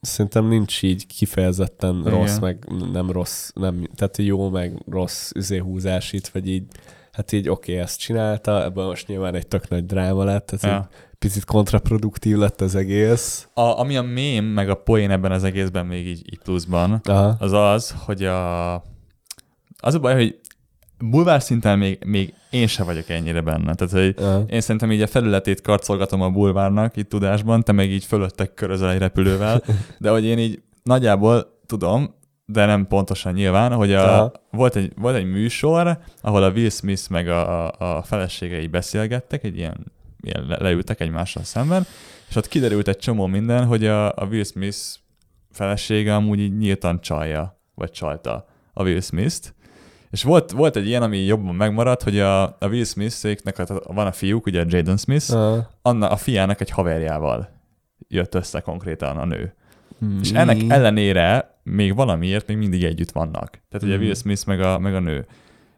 szerintem 0.00 0.48
nincs 0.48 0.82
így 0.82 1.06
kifejezetten 1.06 1.98
Igen. 2.00 2.12
rossz, 2.12 2.38
meg 2.38 2.66
nem 2.92 3.10
rossz, 3.10 3.50
nem, 3.54 3.88
tehát 3.94 4.16
jó, 4.16 4.50
meg 4.50 4.82
rossz 4.90 5.30
üzéhúzás 5.34 6.12
itt, 6.12 6.26
vagy 6.26 6.48
így, 6.48 6.64
hát 7.12 7.32
így 7.32 7.48
oké, 7.48 7.72
okay, 7.72 7.84
ezt 7.84 7.98
csinálta, 7.98 8.64
ebben 8.64 8.84
most 8.84 9.06
nyilván 9.06 9.34
egy 9.34 9.46
tök 9.46 9.68
nagy 9.68 9.86
dráma 9.86 10.24
lett, 10.24 10.50
ez 10.50 10.62
ja. 10.62 10.88
Picit 11.18 11.44
kontraproduktív 11.44 12.36
lett 12.36 12.60
az 12.60 12.74
egész. 12.74 13.48
A, 13.54 13.60
ami 13.60 13.96
a 13.96 14.02
mém, 14.02 14.44
meg 14.44 14.70
a 14.70 14.74
poén 14.74 15.10
ebben 15.10 15.32
az 15.32 15.44
egészben 15.44 15.86
még 15.86 16.06
így, 16.06 16.32
így 16.32 16.38
pluszban, 16.38 17.00
Aha. 17.04 17.36
az 17.38 17.52
az, 17.52 17.94
hogy 18.04 18.24
a... 18.24 18.74
Az 19.84 19.94
a 19.94 19.98
baj, 19.98 20.14
hogy 20.14 20.40
bulvár 20.98 21.42
szinten 21.42 21.78
még, 21.78 22.04
még 22.04 22.34
én 22.50 22.66
se 22.66 22.84
vagyok 22.84 23.08
ennyire 23.08 23.40
benne. 23.40 23.74
Tehát, 23.74 23.92
hogy 23.92 24.24
Aha. 24.24 24.44
én 24.48 24.60
szerintem 24.60 24.92
így 24.92 25.02
a 25.02 25.06
felületét 25.06 25.60
karcolgatom 25.60 26.20
a 26.20 26.30
bulvárnak 26.30 26.96
itt 26.96 27.08
tudásban, 27.08 27.62
te 27.62 27.72
meg 27.72 27.90
így 27.90 28.04
fölöttek 28.04 28.54
körözel 28.54 28.90
egy 28.90 28.98
repülővel, 28.98 29.62
de 29.98 30.10
hogy 30.10 30.24
én 30.24 30.38
így 30.38 30.62
nagyjából 30.82 31.60
tudom, 31.66 32.14
de 32.44 32.66
nem 32.66 32.86
pontosan 32.86 33.32
nyilván, 33.32 33.72
hogy 33.72 33.92
a, 33.92 34.14
Aha. 34.14 34.32
volt, 34.50 34.76
egy, 34.76 34.92
volt 34.96 35.16
egy 35.16 35.24
műsor, 35.30 35.98
ahol 36.20 36.42
a 36.42 36.50
Will 36.50 36.68
Smith 36.70 37.10
meg 37.10 37.28
a, 37.28 37.70
a, 37.70 37.96
a 37.96 38.02
feleségei 38.02 38.66
beszélgettek, 38.66 39.44
egy 39.44 39.56
ilyen, 39.56 39.92
ilyen 40.20 40.44
le, 40.48 40.56
leültek 40.60 41.00
egymással 41.00 41.42
szemben, 41.42 41.86
és 42.28 42.36
ott 42.36 42.48
kiderült 42.48 42.88
egy 42.88 42.98
csomó 42.98 43.26
minden, 43.26 43.64
hogy 43.66 43.86
a, 43.86 44.06
a 44.08 44.26
Will 44.30 44.44
Smith 44.44 44.78
felesége 45.50 46.14
amúgy 46.14 46.38
így 46.38 46.56
nyíltan 46.56 47.00
csalja, 47.00 47.60
vagy 47.74 47.90
csalta 47.90 48.46
a 48.72 48.82
Will 48.82 49.00
Smith-t, 49.00 49.54
és 50.10 50.22
volt, 50.22 50.50
volt 50.50 50.76
egy 50.76 50.86
ilyen, 50.86 51.02
ami 51.02 51.18
jobban 51.18 51.54
megmaradt, 51.54 52.02
hogy 52.02 52.18
a, 52.18 52.42
a 52.42 52.66
Will 52.68 52.84
Smith-éknek 52.84 53.58
a- 53.58 53.92
van 53.92 54.06
a 54.06 54.12
fiúk, 54.12 54.46
ugye 54.46 54.60
a 54.60 54.64
Jaden 54.68 54.96
Smith, 54.96 55.34
Aha. 55.34 55.70
Anna, 55.82 56.08
a 56.08 56.16
fiának 56.16 56.60
egy 56.60 56.70
haverjával 56.70 57.48
jött 58.08 58.34
össze 58.34 58.60
konkrétan 58.60 59.16
a 59.16 59.24
nő. 59.24 59.54
Hmm. 60.02 60.18
És 60.22 60.30
ennek 60.32 60.60
ellenére 60.68 61.60
még 61.62 61.94
valamiért 61.94 62.46
még 62.46 62.56
mindig 62.56 62.84
együtt 62.84 63.10
vannak. 63.10 63.50
Tehát 63.50 63.82
ugye 63.86 63.94
Mhm. 63.94 64.02
Will 64.02 64.14
Smith 64.14 64.46
meg 64.46 64.60
a, 64.60 64.78
meg 64.78 64.94
a 64.94 65.00
nő. 65.00 65.26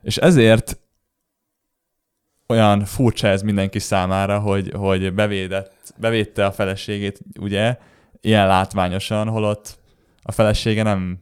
És 0.03 0.17
ezért 0.17 0.79
olyan 2.49 2.85
furcsa 2.85 3.29
ez 3.29 3.43
mindenki 3.43 3.79
számára, 3.79 4.39
hogy, 4.39 4.73
hogy 4.77 5.15
bevédett, 5.15 5.95
bevédte 5.97 6.47
a 6.47 6.53
feleségét, 6.53 7.21
ugye, 7.41 7.77
ilyen 8.21 8.47
látványosan, 8.47 9.29
holott 9.29 9.79
a 10.23 10.33
felesége 10.33 10.83
nem 10.83 11.19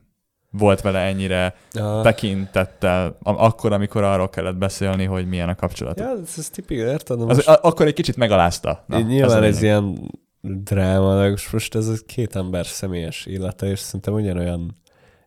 volt 0.50 0.80
vele 0.80 0.98
ennyire 0.98 1.54
Aha. 1.72 2.02
tekintettel, 2.02 3.18
akkor, 3.22 3.72
amikor 3.72 4.02
arról 4.02 4.28
kellett 4.28 4.56
beszélni, 4.56 5.04
hogy 5.04 5.26
milyen 5.28 5.48
a 5.48 5.54
kapcsolat. 5.54 5.98
Ja, 5.98 6.08
ez, 6.22 6.34
ez 6.38 6.50
tipikus, 6.50 6.84
érted? 6.84 7.18
Na 7.18 7.26
Az, 7.26 7.36
most- 7.36 7.48
akkor 7.48 7.86
egy 7.86 7.94
kicsit 7.94 8.16
megalázta. 8.16 8.84
Na, 8.86 8.96
ez 8.96 9.04
nyilván 9.04 9.42
ez, 9.42 9.60
lényeg. 9.60 9.62
ilyen 9.62 10.10
dráma, 10.42 11.14
de 11.22 11.36
most- 11.52 11.74
ez 11.74 11.88
a 11.88 11.94
két 12.06 12.36
ember 12.36 12.66
személyes 12.66 13.26
élete, 13.26 13.66
és 13.66 13.78
szerintem 13.78 14.14
ugyanolyan 14.14 14.74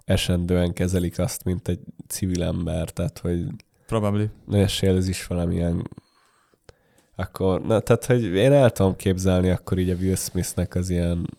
esendően 0.06 0.74
kezelik 0.74 1.20
azt, 1.20 1.44
mint 1.44 1.68
egy 1.68 1.80
civil 2.08 2.44
ember, 2.44 2.90
tehát 2.90 3.20
hogy 3.20 3.46
Probably. 3.86 4.24
ne 4.48 4.58
esél 4.60 4.96
ez 4.96 5.08
is 5.08 5.28
valamilyen 5.28 5.90
akkor, 7.16 7.62
na, 7.62 7.80
tehát, 7.80 8.06
hogy 8.06 8.24
én 8.24 8.52
el 8.52 8.70
tudom 8.72 8.96
képzelni 8.96 9.50
akkor 9.50 9.78
így 9.78 9.90
a 9.90 9.96
Will 9.96 10.16
Smithnek 10.16 10.76
az 10.76 10.90
ilyen 10.90 11.30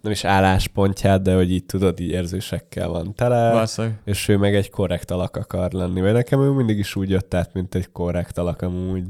nem 0.00 0.12
is 0.12 0.24
álláspontját, 0.24 1.22
de 1.22 1.34
hogy 1.34 1.50
így 1.50 1.64
tudod, 1.66 2.00
így 2.00 2.10
érzésekkel 2.10 2.88
van 2.88 3.14
tele, 3.14 3.52
Valószínűleg. 3.52 3.98
és 4.04 4.28
ő 4.28 4.36
meg 4.36 4.54
egy 4.54 4.70
korrekt 4.70 5.10
alak 5.10 5.36
akar 5.36 5.72
lenni. 5.72 6.00
Vagy 6.00 6.12
nekem 6.12 6.40
ő 6.40 6.50
mindig 6.50 6.78
is 6.78 6.96
úgy 6.96 7.10
jött 7.10 7.34
át, 7.34 7.52
mint 7.52 7.74
egy 7.74 7.92
korrekt 7.92 8.38
alak 8.38 8.62
amúgy. 8.62 9.04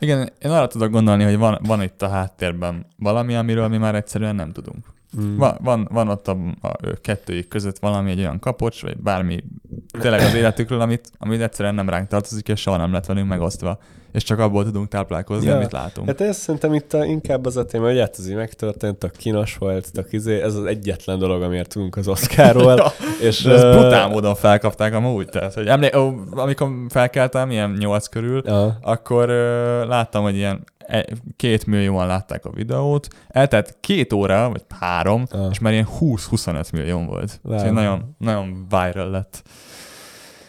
Igen, 0.00 0.32
én 0.38 0.50
arra 0.50 0.66
tudok 0.66 0.90
gondolni, 0.90 1.24
hogy 1.24 1.38
van, 1.38 1.58
van 1.62 1.82
itt 1.82 2.02
a 2.02 2.08
háttérben 2.08 2.86
valami, 2.96 3.34
amiről 3.34 3.68
mi 3.68 3.76
már 3.76 3.94
egyszerűen 3.94 4.34
nem 4.34 4.52
tudunk. 4.52 4.86
Mm. 5.20 5.36
Van, 5.36 5.58
van, 5.62 5.88
van 5.90 6.08
ott 6.08 6.28
a, 6.28 6.36
a 6.60 6.76
kettőjük 7.00 7.48
között 7.48 7.78
valami, 7.78 8.10
egy 8.10 8.18
olyan 8.18 8.38
kapocs, 8.38 8.82
vagy 8.82 8.96
bármi 8.96 9.44
tényleg 9.90 10.20
az 10.20 10.34
életükről, 10.34 10.80
amit, 10.80 11.10
amit 11.18 11.40
egyszerűen 11.40 11.74
nem 11.74 11.88
ránk 11.88 12.08
tartozik, 12.08 12.48
és 12.48 12.60
soha 12.60 12.76
nem 12.76 12.92
lett 12.92 13.06
velünk 13.06 13.28
megosztva. 13.28 13.78
És 14.12 14.22
csak 14.22 14.38
abból 14.38 14.64
tudunk 14.64 14.88
táplálkozni, 14.88 15.46
Ja. 15.48 15.56
amit 15.56 15.72
látunk. 15.72 16.06
Hát 16.06 16.20
ez 16.20 16.36
szerintem 16.36 16.74
itt 16.74 16.92
a, 16.92 17.04
inkább 17.04 17.46
az 17.46 17.56
a 17.56 17.64
téma, 17.64 17.86
hogy 17.86 17.98
hát 17.98 18.16
ez 18.18 18.28
így 18.28 18.34
megtörtént, 18.34 18.96
tök 18.98 19.16
kínos 19.16 19.56
volt, 19.56 19.92
tök 19.92 20.12
izé, 20.12 20.40
ez 20.42 20.54
az 20.54 20.64
egyetlen 20.64 21.18
dolog, 21.18 21.42
amiért 21.42 21.68
tudunk 21.68 21.96
az 21.96 22.08
Oscarról. 22.08 22.76
Ja, 22.80 22.92
és 23.20 23.26
és 23.40 23.44
ezt 23.44 23.64
ö, 23.64 23.70
brutál 23.78 24.08
módon 24.08 24.34
felkapták 24.34 24.94
amúgy. 24.94 25.28
Tehát, 25.28 25.54
hogy 25.54 25.66
emlé- 25.66 25.94
ó, 25.96 26.12
amikor 26.30 26.68
felkeltem, 26.88 27.50
ilyen 27.50 27.76
nyolc 27.78 28.06
körül, 28.06 28.42
Ja. 28.46 28.78
akkor 28.82 29.28
ö, 29.28 29.86
láttam, 29.86 30.22
hogy 30.22 30.36
ilyen 30.36 30.64
e- 30.78 31.06
két 31.36 31.66
millióan 31.66 32.06
látták 32.06 32.44
a 32.44 32.50
videót, 32.50 33.08
eltelt 33.28 33.76
két 33.80 34.12
óra, 34.12 34.48
vagy 34.50 34.62
három, 34.80 35.24
Ah. 35.30 35.46
és 35.50 35.58
már 35.58 35.72
ilyen 35.72 35.88
20-25 36.00 36.72
millió 36.72 37.04
volt. 37.04 37.40
Wow. 37.42 37.58
Wow. 37.58 37.72
nagyon, 37.72 38.14
nagyon 38.18 38.66
viral 38.68 39.10
lett. 39.10 39.42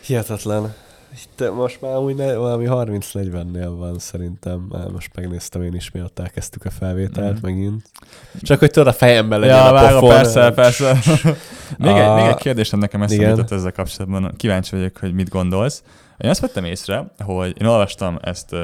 Hihetetlen. 0.06 0.74
Itt 1.15 1.53
most 1.56 1.82
már 1.82 1.98
úgy 1.98 2.15
ne, 2.15 2.36
valami 2.36 2.65
30-40-nél 2.70 3.74
van 3.77 4.00
szerintem. 4.00 4.60
Már 4.70 4.88
most 4.88 5.15
megnéztem 5.15 5.62
én 5.62 5.74
is, 5.74 5.91
miatt 5.91 6.20
elkezdtük 6.20 6.65
a 6.65 6.70
felvételt 6.70 7.34
Mhm. 7.41 7.46
megint. 7.46 7.89
Csak 8.41 8.60
hogy 8.60 8.72
tudod, 8.72 8.88
a 8.88 8.94
fejemben 8.94 9.39
legyen 9.39 9.56
Ja, 9.56 9.68
a 9.68 9.72
vágom, 9.74 10.00
pofon. 10.00 10.15
persze, 10.15 10.51
persze. 10.51 10.94
még, 11.77 11.91
egy, 11.96 12.08
A- 12.08 12.15
még 12.15 12.25
egy 12.25 12.36
kérdésem 12.36 12.80
nekem 12.80 13.01
eszembe 13.01 13.27
jutott 13.27 13.51
ezzel 13.51 13.72
kapcsolatban. 13.72 14.34
Kíváncsi 14.38 14.75
vagyok, 14.75 14.98
hogy 14.98 15.13
mit 15.13 15.30
gondolsz. 15.30 15.84
Én 16.18 16.30
azt 16.30 16.39
vettem 16.39 16.63
észre, 16.65 17.12
hogy 17.24 17.56
én 17.62 17.68
olvastam 17.68 18.18
ezt, 18.22 18.56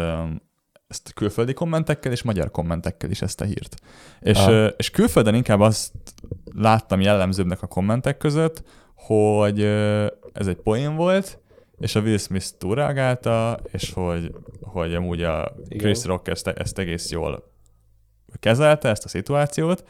ezt 0.88 1.14
külföldi 1.14 1.54
kommentekkel 1.54 2.12
és 2.12 2.24
magyar 2.24 2.52
kommentekkel 2.52 3.10
is 3.10 3.22
ezt 3.22 3.42
a 3.42 3.46
hírt. 3.46 3.76
És, 4.20 4.38
Ah. 4.38 4.70
és 4.78 4.90
külföldön 4.90 5.34
inkább 5.36 5.60
azt 5.60 5.92
láttam 6.56 7.02
jellemzőbbnek 7.02 7.62
a 7.62 7.68
kommentek 7.68 8.18
között, 8.18 8.64
hogy 8.96 9.62
ez 10.34 10.48
egy 10.48 10.56
poén 10.64 10.96
volt, 10.96 11.40
és 11.80 11.96
a 11.96 12.00
Will 12.00 12.18
Smith 12.18 12.48
túlreagálta, 12.58 13.60
és 13.72 13.92
hogy, 13.94 14.36
hogy 14.62 14.96
amúgy 14.96 15.24
a 15.24 15.56
Igen. 15.68 15.78
Chris 15.78 16.06
Rock 16.06 16.28
ezt, 16.28 16.48
ezt 16.48 16.80
egész 16.80 17.12
jól 17.12 17.52
kezelte, 18.40 18.90
ezt 18.90 19.06
a 19.06 19.08
szituációt, 19.08 19.84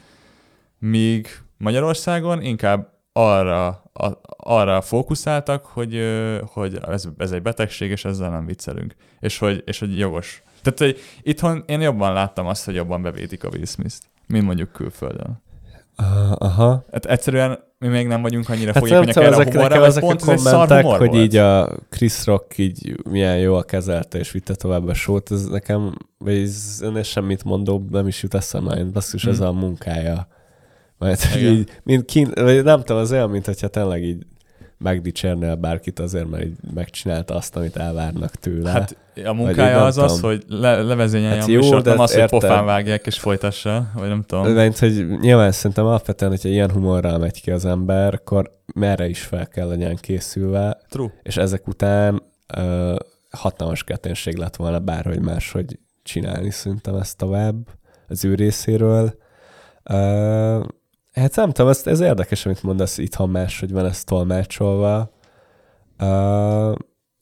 míg 0.79 1.27
Magyarországon 1.57 2.41
inkább 2.41 2.95
arra, 3.11 3.67
a, 3.93 4.19
arra 4.37 4.81
fókuszáltak, 4.81 5.65
hogy, 5.65 6.01
hogy 6.45 6.79
ez, 6.87 7.07
ez 7.17 7.31
egy 7.31 7.41
betegség, 7.41 7.91
és 7.91 8.05
ezzel 8.05 8.29
nem 8.29 8.45
viccelünk. 8.45 8.95
És 9.19 9.37
hogy, 9.37 9.63
és 9.65 9.79
hogy 9.79 9.97
jogos. 9.97 10.43
Tehát, 10.61 10.79
hogy 10.79 10.99
itthon 11.21 11.63
én 11.67 11.81
jobban 11.81 12.13
láttam 12.13 12.47
azt, 12.47 12.65
hogy 12.65 12.75
jobban 12.75 13.01
bevétik 13.01 13.43
a 13.43 13.49
Will 13.49 13.65
Smith-t, 13.65 14.01
mint 14.27 14.45
mondjuk 14.45 14.71
külföldön. 14.71 15.41
Ah, 15.99 16.31
Aha. 16.37 16.85
Hát 16.91 17.05
egyszerűen 17.05 17.59
mi 17.79 17.87
még 17.87 18.07
nem 18.07 18.21
vagyunk 18.21 18.49
annyira 18.49 18.71
Hát 18.73 18.77
fogékonyak 18.83 19.15
erre 19.15 19.27
a 19.27 19.31
ezek, 19.31 19.45
humorra, 19.47 19.61
nekem 19.67 19.79
vagy 19.79 19.89
ezek 19.89 20.03
a 20.03 20.05
pont 20.05 20.21
ez 20.21 20.41
szar 20.41 20.51
kommentek, 20.53 20.83
humor 20.83 20.97
hogy 20.99 21.09
volt. 21.09 21.21
így 21.23 21.35
a 21.35 21.69
Chris 21.89 22.25
Rock 22.25 22.57
így 22.57 22.95
milyen 23.09 23.37
jól 23.37 23.63
kezelte 23.63 24.17
és 24.17 24.31
vitte 24.31 24.55
tovább 24.55 24.87
a 24.87 24.93
sót, 24.93 25.31
ez 25.31 25.45
nekem, 25.45 25.93
vagy 26.17 26.37
ez 26.37 26.79
ennél 26.83 27.03
semmit 27.03 27.43
mondó, 27.43 27.87
nem 27.91 28.07
is 28.07 28.23
jut 28.23 28.33
eszembe, 28.33 28.83
basszus, 28.83 29.25
ez 29.25 29.37
Hmm. 29.37 29.47
a 29.47 29.51
munkája. 29.51 30.27
Mert 30.97 31.35
Igen. 31.35 31.51
így, 31.53 31.69
mint 31.83 32.05
kín, 32.05 32.31
vagy 32.35 32.63
nem 32.63 32.79
tudom, 32.79 33.01
az 33.01 33.11
olyan, 33.11 33.29
mint 33.29 33.45
hogyha 33.45 33.67
tényleg 33.67 34.03
így 34.03 34.25
megdicsérnél 34.77 35.55
bárkit 35.55 35.99
azért, 35.99 36.29
mert 36.29 36.43
így 36.43 36.55
megcsinálta 36.73 37.35
azt, 37.35 37.55
amit 37.55 37.75
elvárnak 37.77 38.31
tőle. 38.31 38.69
Hát 38.71 38.97
a 39.25 39.33
munkája 39.33 39.85
az 39.85 39.97
az, 39.97 40.19
hogy 40.19 40.43
le, 40.47 40.81
levezényelje 40.81 41.39
Hát 41.39 41.47
a 41.47 41.51
jó, 41.51 41.59
műsort, 41.59 41.85
nem 41.85 41.99
az, 41.99 42.11
hogy 42.11 42.19
érted. 42.21 42.39
pofán 42.39 42.65
vágják 42.65 43.05
és 43.05 43.19
folytassa, 43.19 43.91
vagy 43.95 44.07
nem 44.07 44.23
tudom. 44.23 44.53
Mint, 44.53 44.79
hogy 44.79 45.07
nyilván 45.19 45.51
szerintem 45.51 45.85
alapvetően, 45.85 46.31
hogyha 46.31 46.49
ilyen 46.49 46.71
humorral 46.71 47.17
megy 47.17 47.41
ki 47.41 47.51
az 47.51 47.65
ember, 47.65 48.13
akkor 48.13 48.51
merre 48.75 49.07
is 49.07 49.21
fel 49.21 49.47
kell 49.47 49.67
legyen 49.67 49.95
készülve, 49.95 50.77
True. 50.89 51.13
és 51.23 51.37
ezek 51.37 51.67
után 51.67 52.23
ö, 52.57 52.95
hatalmas 53.31 53.83
keténség 53.83 54.35
lett 54.37 54.55
volna 54.55 54.79
bárhogy 54.79 55.19
máshogy 55.19 55.79
csinálni 56.03 56.51
szerintem 56.51 56.95
ezt 56.95 57.17
tovább 57.17 57.55
az 58.07 58.25
ő 58.25 58.35
részéről. 58.35 59.17
Ö, 59.83 60.59
hát 61.17 61.35
nem 61.35 61.51
tudom, 61.51 61.69
ez, 61.69 61.81
ez 61.85 61.99
érdekes, 61.99 62.45
amit 62.45 62.63
mondasz, 62.63 62.97
itthon 62.97 63.29
máshogy 63.29 63.71
van 63.71 63.85
ez 63.85 64.03
tolmácsolva. 64.03 65.11
Ö, 65.97 66.73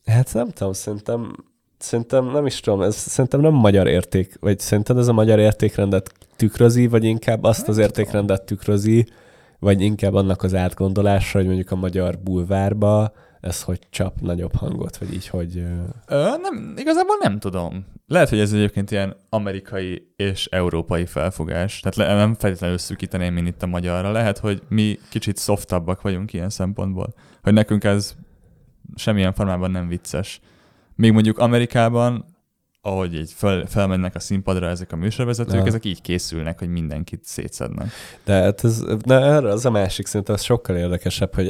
hát 0.04 0.34
nem 0.34 0.48
tudom, 0.48 0.72
szerintem 0.72 1.32
szerintem 1.78 2.30
nem 2.30 2.46
is 2.46 2.60
tudom, 2.60 2.82
ez 2.82 2.94
szerintem 2.94 3.40
nem 3.40 3.52
magyar 3.52 3.86
érték, 3.86 4.36
vagy 4.40 4.58
szerinted 4.58 4.98
ez 4.98 5.08
a 5.08 5.12
magyar 5.12 5.38
értékrendet 5.38 6.12
tükrözi, 6.36 6.86
vagy 6.86 7.04
inkább 7.04 7.44
azt 7.44 7.68
az 7.68 7.78
értékrendet 7.78 8.42
tükrözi, 8.42 9.06
vagy 9.58 9.80
inkább 9.80 10.14
annak 10.14 10.42
az 10.42 10.54
átgondolása, 10.54 11.38
hogy 11.38 11.46
mondjuk 11.46 11.70
a 11.70 11.76
magyar 11.76 12.18
bulvárba 12.18 13.12
ez 13.46 13.62
hogy 13.62 13.78
csap 13.90 14.20
nagyobb 14.20 14.54
hangot, 14.54 14.96
vagy 14.96 15.12
így, 15.14 15.28
hogy... 15.28 15.56
ö, 16.06 16.28
nem, 16.42 16.74
igazából 16.76 17.16
nem 17.20 17.38
tudom. 17.38 17.86
Lehet, 18.06 18.28
hogy 18.28 18.38
ez 18.38 18.52
egyébként 18.52 18.90
ilyen 18.90 19.16
amerikai 19.28 20.12
és 20.16 20.46
európai 20.46 21.06
felfogás. 21.06 21.80
Tehát 21.80 21.96
le, 21.96 22.14
nem 22.14 22.34
feltétlenül 22.34 22.78
szűkíteném, 22.78 23.34
mint 23.34 23.48
itt 23.48 23.62
a 23.62 23.66
magyarra. 23.66 24.10
Lehet, 24.10 24.38
hogy 24.38 24.62
mi 24.68 24.98
kicsit 25.10 25.38
softabbak 25.38 26.02
vagyunk 26.02 26.32
ilyen 26.32 26.50
szempontból. 26.50 27.14
Hogy 27.42 27.52
nekünk 27.52 27.84
ez 27.84 28.14
semmilyen 28.94 29.32
formában 29.32 29.70
nem 29.70 29.88
vicces. 29.88 30.40
Még 30.94 31.12
mondjuk 31.12 31.38
Amerikában, 31.38 32.24
ahogy 32.80 33.14
így 33.14 33.32
fel, 33.32 33.66
felmennek 33.66 34.14
a 34.14 34.20
színpadra 34.20 34.68
ezek 34.68 34.92
a 34.92 34.96
műsorvezetők, 34.96 35.54
Ja. 35.54 35.66
ezek 35.66 35.84
így 35.84 36.00
készülnek, 36.00 36.58
hogy 36.58 36.68
mindenkit 36.68 37.24
szétszednek. 37.24 37.90
De 38.24 38.32
hát 38.32 38.64
ez, 38.64 38.84
na, 39.04 39.14
erre 39.14 39.48
az 39.48 39.66
a 39.66 39.70
másik, 39.70 40.06
szerintem 40.06 40.34
az 40.34 40.42
sokkal 40.42 40.76
érdekesebb, 40.76 41.34
hogy 41.34 41.48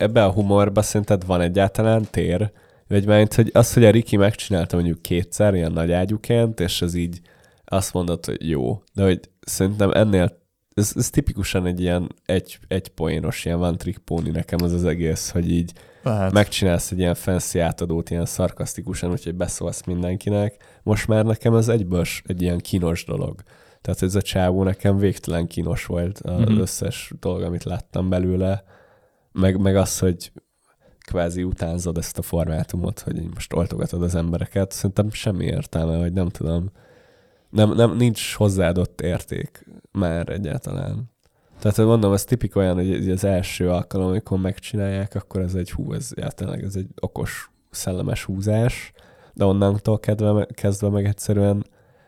ebbe, 0.00 0.24
a 0.24 0.32
humorba 0.32 0.82
szerinted 0.82 1.26
van 1.26 1.40
egyáltalán 1.40 2.06
tér, 2.10 2.50
vagy 2.88 3.06
mert, 3.06 3.34
hogy 3.34 3.50
az, 3.54 3.72
hogy 3.72 3.84
a 3.84 3.90
Riki 3.90 4.16
megcsinálta 4.16 4.76
mondjuk 4.76 5.02
kétszer 5.02 5.54
ilyen 5.54 5.72
nagy 5.72 5.92
ágyúként, 5.92 6.60
és 6.60 6.82
ez 6.82 6.94
így 6.94 7.20
azt 7.64 7.92
mondod, 7.92 8.24
hogy 8.24 8.48
jó, 8.48 8.82
de 8.94 9.02
hogy 9.02 9.20
szerintem 9.40 9.90
ennél 9.90 10.38
ez, 10.74 10.92
ez 10.96 11.10
tipikusan 11.10 11.66
egy 11.66 11.80
ilyen 11.80 12.14
egy, 12.26 12.58
egy 12.68 12.88
poénos, 12.88 13.44
ilyen 13.44 13.58
van 13.58 13.76
trick 13.76 13.98
pony 13.98 14.30
nekem 14.32 14.58
az 14.62 14.72
az 14.72 14.84
egész, 14.84 15.30
hogy 15.30 15.50
így 15.50 15.72
Lehet. 16.02 16.32
megcsinálsz 16.32 16.90
egy 16.90 16.98
ilyen 16.98 17.14
fancy 17.14 17.58
átadót 17.58 18.10
ilyen 18.10 18.26
szarkasztikusan, 18.26 19.10
úgyhogy 19.10 19.34
beszólsz 19.34 19.84
mindenkinek. 19.84 20.56
Most 20.82 21.08
már 21.08 21.24
nekem 21.24 21.54
ez 21.54 21.68
egyből 21.68 22.04
egy 22.24 22.42
ilyen 22.42 22.58
kínos 22.58 23.04
dolog. 23.04 23.42
Tehát 23.80 24.02
ez 24.02 24.14
a 24.14 24.22
csávó 24.22 24.62
nekem 24.62 24.98
végtelen 24.98 25.46
kínos 25.46 25.86
volt 25.86 26.18
az 26.18 26.32
Mhm. 26.32 26.42
mm-hmm. 26.42 26.60
összes 26.60 27.12
dolog, 27.20 27.42
amit 27.42 27.64
láttam 27.64 28.08
belőle. 28.08 28.64
Meg, 29.32 29.60
meg 29.60 29.76
az, 29.76 29.98
hogy 29.98 30.32
kvázi 31.06 31.42
utánzod 31.42 31.98
ezt 31.98 32.18
a 32.18 32.22
formátumot, 32.22 33.00
hogy 33.00 33.28
most 33.34 33.52
oltogatod 33.52 34.02
az 34.02 34.14
embereket. 34.14 34.72
Szerintem 34.72 35.10
semmi 35.10 35.44
értelme, 35.44 35.96
vagy 35.96 36.12
nem 36.12 36.28
tudom. 36.28 36.70
Nem, 37.50 37.74
nem, 37.74 37.96
nincs 37.96 38.34
hozzáadott 38.34 39.00
érték 39.00 39.66
már 39.92 40.28
egyáltalán. 40.28 41.10
Tehát 41.60 41.76
hogy 41.76 41.86
mondom, 41.86 42.12
ez 42.12 42.24
tipik 42.24 42.56
olyan, 42.56 42.74
hogy 42.74 43.10
az 43.10 43.24
első 43.24 43.70
alkalom, 43.70 44.06
amikor 44.06 44.38
megcsinálják, 44.38 45.14
akkor 45.14 45.40
ez 45.40 45.54
egy 45.54 45.70
hú, 45.70 45.92
ez 45.92 46.10
ja, 46.14 46.28
tényleg 46.28 46.62
ez 46.62 46.76
egy 46.76 46.88
okos, 47.00 47.50
szellemes 47.70 48.24
húzás, 48.24 48.92
de 49.34 49.44
onnantól 49.44 49.98
kedve, 49.98 50.46
kezdve 50.54 50.88
meg 50.88 51.04
egyszerűen 51.04 51.64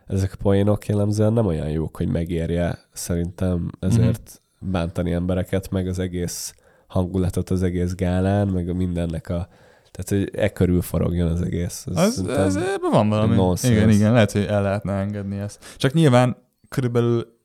ezek 0.06 0.32
a 0.32 0.42
poénok 0.42 0.86
jellemzően 0.86 1.32
nem 1.32 1.46
olyan 1.46 1.68
jók, 1.68 1.96
hogy 1.96 2.08
megérje 2.08 2.78
szerintem 2.92 3.70
ezért 3.80 4.40
mm-hmm. 4.62 4.72
bántani 4.72 5.12
embereket, 5.12 5.70
meg 5.70 5.86
az 5.86 5.98
egész 5.98 6.54
hangulatot 6.92 7.50
az 7.50 7.62
egész 7.62 7.94
gálán, 7.94 8.48
meg 8.48 8.68
a 8.68 8.74
mindennek 8.74 9.28
a 9.28 9.48
tehát, 9.90 10.24
hogy 10.24 10.40
e 10.40 10.48
körül 10.52 10.82
forogjon 10.82 11.28
az 11.28 11.42
egész. 11.42 11.84
Ez 11.86 11.96
Az, 11.96 12.26
ez, 12.28 12.56
ebben 12.56 12.90
van 12.90 13.08
valami. 13.08 13.34
nonsense. 13.34 13.76
Igen, 13.76 13.90
igen, 13.90 14.12
lehet, 14.12 14.32
hogy 14.32 14.44
el 14.44 14.62
lehetne 14.62 14.92
engedni 14.92 15.38
ezt. 15.38 15.64
Csak 15.76 15.92
nyilván 15.92 16.36
körülbelül 16.68 17.38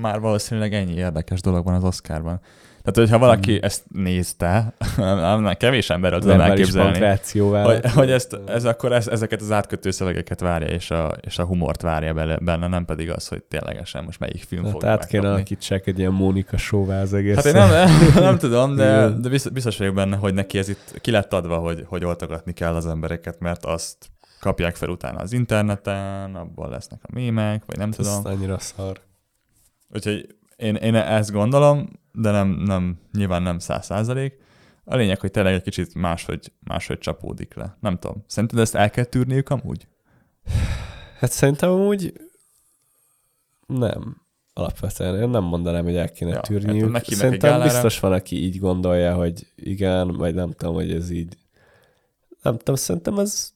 már 0.00 0.20
valószínűleg 0.20 0.74
ennyi 0.74 0.92
érdekes 0.94 1.40
dolog 1.40 1.64
van 1.64 1.74
az 1.74 1.84
Oscarban. 1.84 2.40
Tehát, 2.92 3.10
hogyha 3.10 3.26
valaki 3.26 3.50
Hmm. 3.52 3.64
ezt 3.64 3.84
nézte, 3.92 4.74
nem, 4.96 5.40
nem, 5.42 5.54
kevés 5.56 5.90
emberről 5.90 6.20
tudom 6.20 6.40
elképzelni, 6.40 7.18
hogy, 7.40 7.90
hogy 7.90 8.10
ezt, 8.10 8.38
ez 8.46 8.64
akkor 8.64 8.92
ez, 8.92 9.08
ezeket 9.08 9.40
az 9.40 9.50
átkötő 9.50 9.90
szövegeket 9.90 10.40
várja, 10.40 10.68
és 10.68 10.90
a, 10.90 11.16
és 11.20 11.38
a 11.38 11.44
humort 11.44 11.82
várja 11.82 12.14
bele, 12.14 12.38
benne, 12.40 12.66
nem 12.66 12.84
pedig 12.84 13.10
az, 13.10 13.28
hogy 13.28 13.42
ténylegesen 13.42 14.04
most 14.04 14.18
melyik 14.18 14.42
film 14.42 14.62
Hát 14.62 14.72
fog 14.72 14.84
át 14.84 15.06
kéne 15.06 15.28
alakítsák 15.28 15.86
egy 15.86 15.98
ilyen 15.98 16.12
Mónika 16.12 16.56
sóvá 16.56 17.00
az 17.00 17.14
egész. 17.14 17.34
Hát 17.34 17.44
én 17.44 17.52
nem, 17.52 17.90
nem 18.28 18.38
tudom, 18.38 18.76
de, 18.76 19.08
de 19.08 19.28
biztos, 19.28 19.52
biztos 19.52 19.78
vagyok 19.78 19.94
benne, 19.94 20.16
hogy 20.16 20.34
neki 20.34 20.58
ez 20.58 20.68
itt 20.68 21.00
ki 21.00 21.10
lett 21.10 21.32
adva, 21.32 21.56
hogy, 21.56 21.84
hogy 21.86 22.04
oltogatni 22.04 22.52
kell 22.52 22.74
az 22.74 22.86
embereket, 22.86 23.40
mert 23.40 23.64
azt 23.64 23.96
kapják 24.40 24.76
fel 24.76 24.88
utána 24.88 25.18
az 25.18 25.32
interneten, 25.32 26.34
abból 26.34 26.68
lesznek 26.68 27.00
a 27.02 27.08
mémek, 27.12 27.62
vagy 27.66 27.78
nem 27.78 27.88
Ez 27.88 27.96
tudom. 27.96 28.20
annyira 28.24 28.58
szar. 28.58 29.00
Úgyhogy 29.94 30.37
én, 30.58 30.74
én 30.74 30.94
ezt 30.94 31.30
gondolom, 31.30 31.88
de 32.12 32.30
nem, 32.30 32.48
nem 32.48 32.98
nyilván 33.12 33.42
nem 33.42 33.58
száz 33.58 33.84
százalék. 33.84 34.38
A 34.84 34.96
lényeg, 34.96 35.20
hogy 35.20 35.30
tényleg 35.30 35.54
egy 35.54 35.62
kicsit 35.62 35.94
máshogy, 35.94 36.52
máshogy 36.60 36.98
csapódik 36.98 37.54
le. 37.54 37.76
Nem 37.80 37.98
tudom. 37.98 38.24
Szerinted 38.26 38.58
ezt 38.58 38.74
el 38.74 38.90
kell 38.90 39.04
tűrniük 39.04 39.48
amúgy? 39.48 39.86
Hát 41.20 41.30
szerintem 41.30 41.70
amúgy 41.70 42.12
nem. 43.66 44.22
alapvetően. 44.52 45.20
Én 45.22 45.28
nem 45.28 45.44
mondanám, 45.44 45.84
hogy 45.84 45.96
el 45.96 46.12
kéne 46.12 46.30
Ja, 46.30 46.36
hát 46.36 46.46
tűrniük. 46.46 46.96
egy 46.96 47.04
Szerintem 47.04 47.62
biztos 47.62 48.00
van, 48.00 48.12
aki 48.12 48.44
így 48.44 48.58
gondolja, 48.58 49.14
hogy 49.14 49.46
igen, 49.54 50.16
vagy 50.16 50.34
nem 50.34 50.52
tudom, 50.52 50.74
hogy 50.74 50.92
ez 50.92 51.10
így... 51.10 51.36
Nem 52.42 52.56
tudom, 52.56 52.74
szerintem 52.74 53.18
ez 53.18 53.52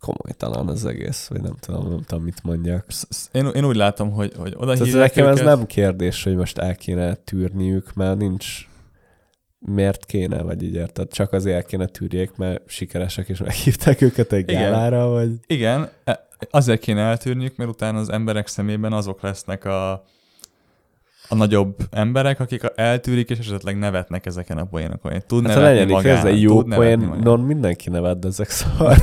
komolytalan 0.00 0.68
az 0.68 0.84
egész, 0.84 1.26
vagy 1.26 1.40
nem 1.40 1.54
tudom, 1.60 1.88
nem 1.88 2.02
tudom, 2.06 2.24
mit 2.24 2.42
mondjak. 2.42 2.86
Én, 3.32 3.46
én 3.46 3.64
úgy 3.64 3.76
látom, 3.76 4.10
hogy, 4.10 4.32
hogy 4.36 4.54
oda 4.56 4.72
Tehát 4.76 4.92
nekem 4.92 5.26
ez 5.26 5.40
őket, 5.40 5.56
nem 5.56 5.66
kérdés, 5.66 6.22
hogy 6.22 6.36
most 6.36 6.58
el 6.58 6.76
kéne 6.76 7.14
tűrniük, 7.14 7.94
mert 7.94 8.18
nincs 8.18 8.68
miért 9.58 10.04
kéne, 10.04 10.42
vagy 10.42 10.62
így 10.62 10.74
érted? 10.74 11.12
Csak 11.12 11.32
azért 11.32 11.56
el 11.56 11.62
kéne 11.62 11.86
tűrjék, 11.86 12.36
mert 12.36 12.62
sikeresek, 12.66 13.28
és 13.28 13.38
meghívták 13.40 14.00
őket 14.00 14.32
egy 14.32 14.48
Igen. 14.48 14.62
gálára, 14.62 15.06
vagy... 15.06 15.30
Igen, 15.46 15.88
e- 16.04 16.26
azért 16.50 16.80
kéne 16.80 17.00
eltűrniük, 17.00 17.56
mert 17.56 17.70
utána 17.70 17.98
az 17.98 18.08
emberek 18.08 18.46
szemében 18.46 18.92
azok 18.92 19.22
lesznek 19.22 19.64
a, 19.64 20.04
a 21.28 21.34
nagyobb 21.34 21.76
emberek, 21.90 22.40
akik 22.40 22.64
a- 22.64 22.72
eltűrik, 22.76 23.30
és 23.30 23.38
esetleg 23.38 23.78
nevetnek 23.78 24.26
ezeken 24.26 24.58
a 24.58 24.64
poénokon. 24.64 25.12
Én 25.12 25.22
Tud 25.26 25.46
Hát 25.46 25.54
nevetni 25.56 25.78
legyen 25.78 25.92
magán, 25.94 26.16
ez 26.16 26.24
egy 26.24 26.42
jó 26.42 26.54
magán. 26.60 26.78
poénon 26.98 27.40
mindenki 27.40 27.90
neved, 27.90 28.18
de 28.18 28.28
ezek 28.28 28.48
szar. 28.58 28.96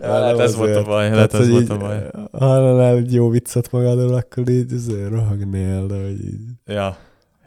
Lehet 0.00 0.38
ez 0.46 0.56
volt 0.56 0.76
a 0.76 0.82
baj, 0.84 1.10
lehet 1.10 1.34
ez 1.34 1.48
volt 1.50 1.70
a 1.70 1.76
baj. 1.76 2.10
Hallanál 2.32 2.96
egy 2.96 3.12
jó 3.12 3.28
viccet 3.28 3.70
magadról, 3.72 4.14
akkor 4.14 4.48
így 4.48 4.72
azért 4.72 5.10
rohagnél, 5.10 5.86
de 5.86 5.94
hogy 6.02 6.24
így... 6.24 6.40
Ja. 6.66 6.96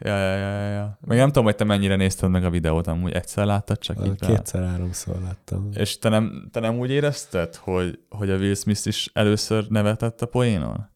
Ja, 0.00 0.16
ja, 0.18 0.36
ja, 0.36 0.68
ja. 0.70 0.98
Még 1.06 1.18
nem 1.18 1.26
tudom, 1.26 1.44
hogy 1.44 1.54
te 1.56 1.64
mennyire 1.64 1.96
nézted 1.96 2.30
meg 2.30 2.44
a 2.44 2.50
videót, 2.50 2.86
amúgy 2.86 3.12
egyszer 3.12 3.46
láttad 3.46 3.78
csak 3.78 3.96
így. 4.06 4.12
rá. 4.18 4.26
Kétszer-háromszor 4.28 5.14
láttam. 5.24 5.68
És 5.74 5.98
te 5.98 6.08
nem, 6.08 6.48
te 6.52 6.60
nem 6.60 6.78
úgy 6.78 6.90
érezted, 6.90 7.54
hogy, 7.54 7.98
hogy 8.08 8.30
a 8.30 8.36
Will 8.36 8.54
Smith 8.54 8.86
is 8.86 9.10
először 9.12 9.64
nevetett 9.68 10.22
a 10.22 10.26
poénon? 10.26 10.90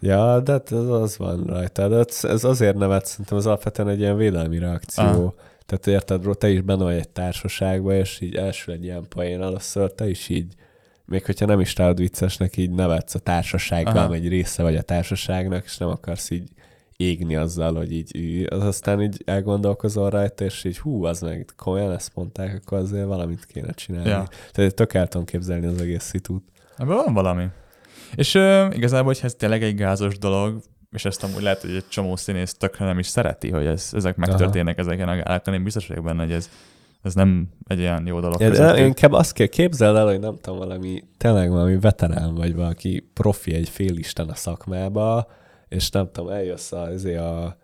Ja, 0.00 0.40
de 0.40 0.52
hát 0.52 0.72
ez 0.72 0.78
az 0.88 1.16
van 1.18 1.44
rajta. 1.46 1.88
De 1.88 2.04
ez- 2.22 2.44
azért 2.44 2.76
nevet, 2.76 3.06
szerintem 3.06 3.36
az 3.36 3.46
alapvetően 3.46 3.88
egy 3.88 4.00
ilyen 4.00 4.16
védelmi 4.16 4.58
reakció. 4.58 5.04
Ah. 5.04 5.32
Tehát 5.66 5.86
érted, 5.86 6.38
te 6.38 6.48
is 6.50 6.60
benne 6.60 6.82
vagy 6.82 6.96
egy 6.96 7.08
társaságban, 7.08 7.94
és 7.94 8.20
így 8.20 8.34
első 8.34 8.72
egy 8.72 8.84
ilyen 8.84 9.06
poén 9.08 9.42
először, 9.42 9.92
te 9.92 10.08
is 10.08 10.28
így, 10.28 10.54
még 11.04 11.24
hogyha 11.24 11.46
nem 11.46 11.60
is 11.60 11.72
találod 11.72 11.98
viccesnek, 11.98 12.56
így 12.56 12.70
nevetsz 12.70 13.14
a 13.14 13.18
társaságban, 13.18 13.96
Aha. 13.96 14.14
egy 14.14 14.28
része 14.28 14.62
vagy 14.62 14.76
a 14.76 14.82
társaságnak, 14.82 15.64
és 15.64 15.78
nem 15.78 15.88
akarsz 15.88 16.30
így 16.30 16.48
égni 16.96 17.36
azzal, 17.36 17.74
hogy 17.74 17.92
így, 17.92 18.46
az 18.50 18.62
aztán 18.62 19.02
így 19.02 19.22
elgondolkozol 19.24 20.10
rajta, 20.10 20.44
és 20.44 20.64
így 20.64 20.78
hú, 20.78 21.04
az 21.04 21.20
meg 21.20 21.46
komolyan 21.56 21.92
ezt 21.92 22.10
mondták, 22.14 22.60
akkor 22.64 22.78
azért 22.78 23.06
valamit 23.06 23.44
kéne 23.44 23.72
csinálni. 23.72 24.08
Ja. 24.08 24.28
Tehát 24.52 24.74
tök 24.74 24.94
el 24.94 25.08
tudom 25.08 25.26
képzelni 25.26 25.66
az 25.66 25.80
egész 25.80 26.04
szitút. 26.04 26.42
Ebben 26.76 26.96
van 26.96 27.14
valami. 27.14 27.44
És 28.14 28.34
ö, 28.34 28.66
igazából, 28.70 29.06
hogyha 29.06 29.26
ez 29.26 29.34
tényleg 29.34 29.62
egy 29.62 29.74
gázos 29.74 30.18
dolog, 30.18 30.62
és 30.94 31.04
ezt 31.04 31.24
amúgy 31.24 31.42
lehet, 31.42 31.60
hogy 31.60 31.74
egy 31.74 31.88
csomó 31.88 32.16
színész 32.16 32.54
tökre 32.54 32.84
nem 32.84 32.98
is 32.98 33.06
szereti, 33.06 33.50
hogy 33.50 33.66
ez, 33.66 33.90
ezek 33.92 34.16
megtörténnek 34.16 34.78
ezeken 34.78 35.08
a 35.08 35.14
gálákon. 35.14 35.54
Én 35.54 35.62
biztos 35.62 35.86
vagyok 35.86 36.04
benne, 36.04 36.22
hogy 36.22 36.32
ez, 36.32 36.50
ez 37.02 37.14
nem 37.14 37.48
egy 37.66 37.80
olyan 37.80 38.06
jó 38.06 38.20
dolog. 38.20 38.40
Ja, 38.40 38.50
de 38.50 38.56
közöttük. 38.56 38.86
inkább 38.86 39.12
azt 39.12 39.32
kell 39.32 39.46
képzeld 39.46 39.96
el, 39.96 40.06
hogy 40.06 40.20
nem 40.20 40.36
tudom, 40.40 40.58
valami, 40.58 41.04
tényleg 41.16 41.50
valami 41.50 41.78
veterán 41.78 42.34
vagy 42.34 42.54
valaki 42.54 43.10
profi 43.14 43.54
egy 43.54 43.68
félisten 43.68 44.28
a 44.28 44.34
szakmába, 44.34 45.26
és 45.68 45.90
nem 45.90 46.08
tudom, 46.12 46.30
eljössz 46.30 46.72
a, 46.72 46.82
azért 46.82 47.20
a 47.20 47.56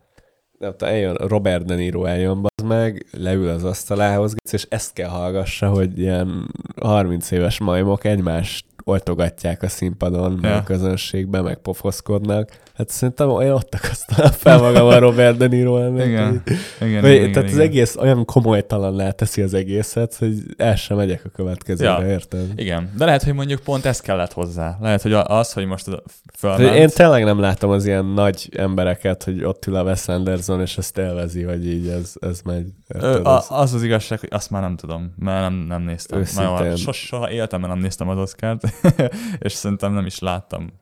nem 0.59 0.71
tudom, 0.71 0.95
eljön 0.95 1.15
Robert 1.15 1.65
De 1.65 1.75
Niro 1.75 2.05
eljön, 2.05 2.47
az 2.55 2.65
meg, 2.65 3.07
leül 3.13 3.49
az 3.49 3.65
asztalához, 3.65 4.35
és 4.53 4.67
ezt 4.69 4.93
kell 4.93 5.09
hallgassa, 5.09 5.69
hogy 5.69 5.99
ilyen 5.99 6.55
30 6.81 7.31
éves 7.31 7.59
majmok 7.59 8.05
egymást 8.05 8.67
oltogatják 8.91 9.63
a 9.63 9.69
színpadon, 9.69 10.39
Ja. 10.43 10.49
ja. 10.49 10.57
a 10.57 10.63
közönségben, 10.63 11.43
meg 11.43 11.57
pofoszkodnak. 11.57 12.59
Hát 12.81 12.89
szerintem 12.89 13.29
olyan 13.31 13.55
ott 13.55 13.75
akasztanám 13.75 14.33
fel 14.33 14.59
magam 14.61 14.87
a 14.87 14.99
Robert 14.99 15.37
De 15.37 15.47
Niro 15.47 15.79
ennek, 15.79 16.07
Igen, 16.07 16.29
hogy- 16.29 16.89
igen, 16.89 17.01
vagy, 17.01 17.11
igen, 17.13 17.33
tehát 17.33 17.49
igen, 17.49 17.61
az 17.61 17.65
egész 17.67 17.97
olyan 17.97 18.25
komolytalan 18.25 19.15
teszi 19.17 19.43
az 19.43 19.55
egészet, 19.55 20.15
hogy 20.15 20.35
el 20.57 20.77
sem 20.77 20.97
megyek 20.97 21.25
a 21.25 21.29
következőre, 21.29 21.91
Ja. 21.91 22.07
érted? 22.07 22.53
Igen, 22.57 22.91
de 22.97 23.05
lehet, 23.05 23.23
hogy 23.23 23.35
mondjuk 23.35 23.61
pont 23.61 23.85
ez 23.85 24.01
kellett 24.01 24.33
hozzá. 24.33 24.77
Lehet, 24.81 25.03
hogy 25.03 25.13
az, 25.13 25.53
hogy 25.53 25.67
most 25.67 25.85
Tehát 25.85 26.03
fölment... 26.39 26.77
Én 26.77 26.89
tényleg 26.89 27.25
nem 27.25 27.41
látom 27.41 27.71
az 27.71 27.87
ilyen 27.87 28.05
nagy 28.07 28.49
embereket, 28.57 29.25
hogy 29.25 29.45
ott 29.45 29.67
ül 29.67 29.77
a 29.77 29.83
Wes 29.83 30.09
Anderson, 30.09 30.61
és 30.61 30.79
ezt 30.79 30.99
élvezi, 30.99 31.43
hogy 31.43 31.67
így 31.67 31.89
ez, 31.89 32.13
ez 32.21 32.41
megy. 32.45 32.67
Érted? 32.95 33.27
a, 33.27 33.43
az 33.49 33.75
az 33.75 33.83
igazság, 33.83 34.21
hogy 34.21 34.29
azt 34.33 34.51
már 34.51 34.63
nem 34.63 34.77
tudom, 34.77 35.15
mert 35.19 35.41
nem, 35.41 35.55
nem 35.55 35.83
néztem. 35.83 36.19
Őszintén. 36.19 36.51
Már 36.51 36.77
sos, 36.77 37.07
soha 37.07 37.31
életemben 37.31 37.71
nem 37.71 37.79
néztem 37.79 38.09
az 38.09 38.19
Oscárt, 38.19 38.63
és 39.39 39.53
szerintem 39.53 39.93
nem 39.93 40.07
is 40.07 40.19
láttam 40.19 40.73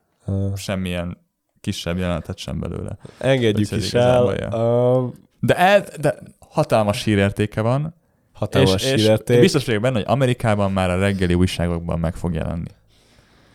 semmilyen 0.56 1.26
kisebb 1.68 1.98
jelenetet 1.98 2.38
sem 2.38 2.60
belőle. 2.60 2.98
Engedjük 3.18 3.66
Úgyhogy 3.66 3.78
is 3.78 3.94
el. 3.94 5.14
De, 5.40 5.56
el, 5.56 5.84
de 6.00 6.18
hatalmas 6.48 7.04
hírértéke 7.04 7.60
van, 7.60 7.94
hatalmas 8.32 8.84
és, 8.84 8.92
és 8.92 9.00
hírérték. 9.02 9.40
biztos 9.40 9.64
vagyok 9.64 9.82
benne, 9.82 9.96
hogy 9.96 10.04
Amerikában 10.06 10.72
már 10.72 10.90
a 10.90 10.98
reggeli 10.98 11.34
újságokban 11.34 11.98
meg 11.98 12.14
fog 12.14 12.34
jelenni. 12.34 12.70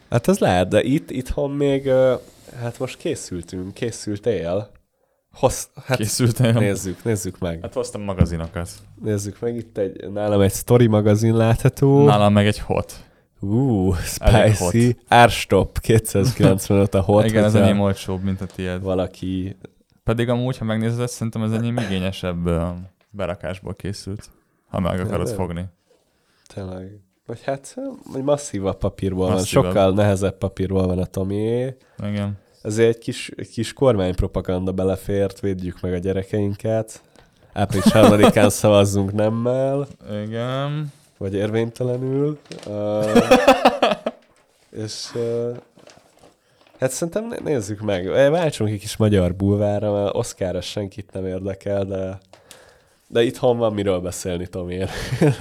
Hát 0.10 0.28
ez 0.28 0.40
lehet, 0.40 0.68
de 0.68 0.84
itt, 0.84 1.12
itthon 1.12 1.52
még, 1.52 1.90
hát 2.62 2.80
most 2.80 2.98
készültünk, 2.98 3.74
készültél. 3.74 4.70
Hossz, 5.32 5.68
hát 5.86 5.98
Készültem. 5.98 6.58
nézzük, 6.58 7.04
nézzük 7.04 7.40
meg. 7.40 7.60
Hát 7.62 7.74
hoztam 7.74 8.02
magazinokat. 8.02 8.70
Nézzük 9.04 9.40
meg, 9.40 9.56
itt 9.56 9.78
egy, 9.78 10.12
nálam 10.12 10.42
egy 10.42 10.52
story 10.54 10.88
magazin 10.88 11.36
látható. 11.36 12.06
Nálam 12.06 12.34
meg 12.34 12.48
egy 12.48 12.60
hot. 12.60 12.94
Ú, 13.44 13.94
Elég 14.18 14.54
spicy. 14.54 14.98
Árstop 15.08 15.80
295 15.80 16.94
a 16.96 17.02
hot. 17.02 17.26
Igen, 17.26 17.44
ez 17.44 17.56
enyém 17.56 17.80
olcsóbb, 17.80 18.24
mint 18.24 18.42
a 18.42 18.46
tiéd. 18.46 18.82
Valaki 18.82 19.56
Pedig 20.04 20.30
amúgy, 20.30 20.58
ha 20.58 20.66
megnézed, 20.66 21.08
szerintem 21.08 21.42
az 21.42 21.52
enyém 21.52 21.78
igényesebb 21.78 22.50
berakásból 23.10 23.74
készült. 23.74 24.30
Ha 24.68 24.80
meg 24.80 25.00
akarod 25.00 25.10
Tényleg? 25.28 25.36
fogni. 25.36 25.66
Tényleg. 26.54 27.00
Vagy 27.26 27.44
hát 27.44 27.76
vagy 28.14 28.24
masszívabb 28.24 28.78
papírból 28.78 29.30
Masszívabb. 29.30 29.64
van, 29.64 29.74
sokkal 29.74 29.94
nehezebb 29.94 30.38
papírból 30.38 30.86
van 30.88 31.00
a 31.00 31.06
Tomi. 31.06 31.74
Igen. 32.04 32.38
Ezért 32.62 32.96
egy 32.96 33.02
kis, 33.02 33.32
egy 33.36 33.50
kis 33.50 33.74
kormánypropaganda 33.74 34.72
belefért, 34.72 35.40
védjük 35.40 35.82
meg 35.82 35.94
a 35.94 35.98
gyerekeinket. 35.98 37.02
Április 37.54 37.86
3-án 37.88 38.50
szavazzunk 38.62 39.12
nemmel, 39.14 39.88
Igen. 40.26 40.92
Vagy 41.18 41.34
érvénytelenül. 41.34 42.38
Uh, 42.68 43.06
és 44.72 45.10
uh, 45.16 45.58
hát 46.80 46.92
szerintem 46.92 47.28
né- 47.28 47.44
nézzük 47.44 47.82
meg. 47.82 48.08
Váltsunk 48.08 48.70
egy 48.70 48.80
kis 48.80 48.98
magyar 48.98 49.36
bulvára, 49.36 49.94
mert 49.94 50.16
Oszkára 50.16 50.62
senkit 50.62 51.12
nem 51.12 51.26
érdekel, 51.26 51.86
de, 51.86 52.20
de 53.08 53.24
itthon 53.24 53.58
van 53.58 53.74
miről 53.74 54.00
beszélni, 54.00 54.48
Tomi. 54.48 54.82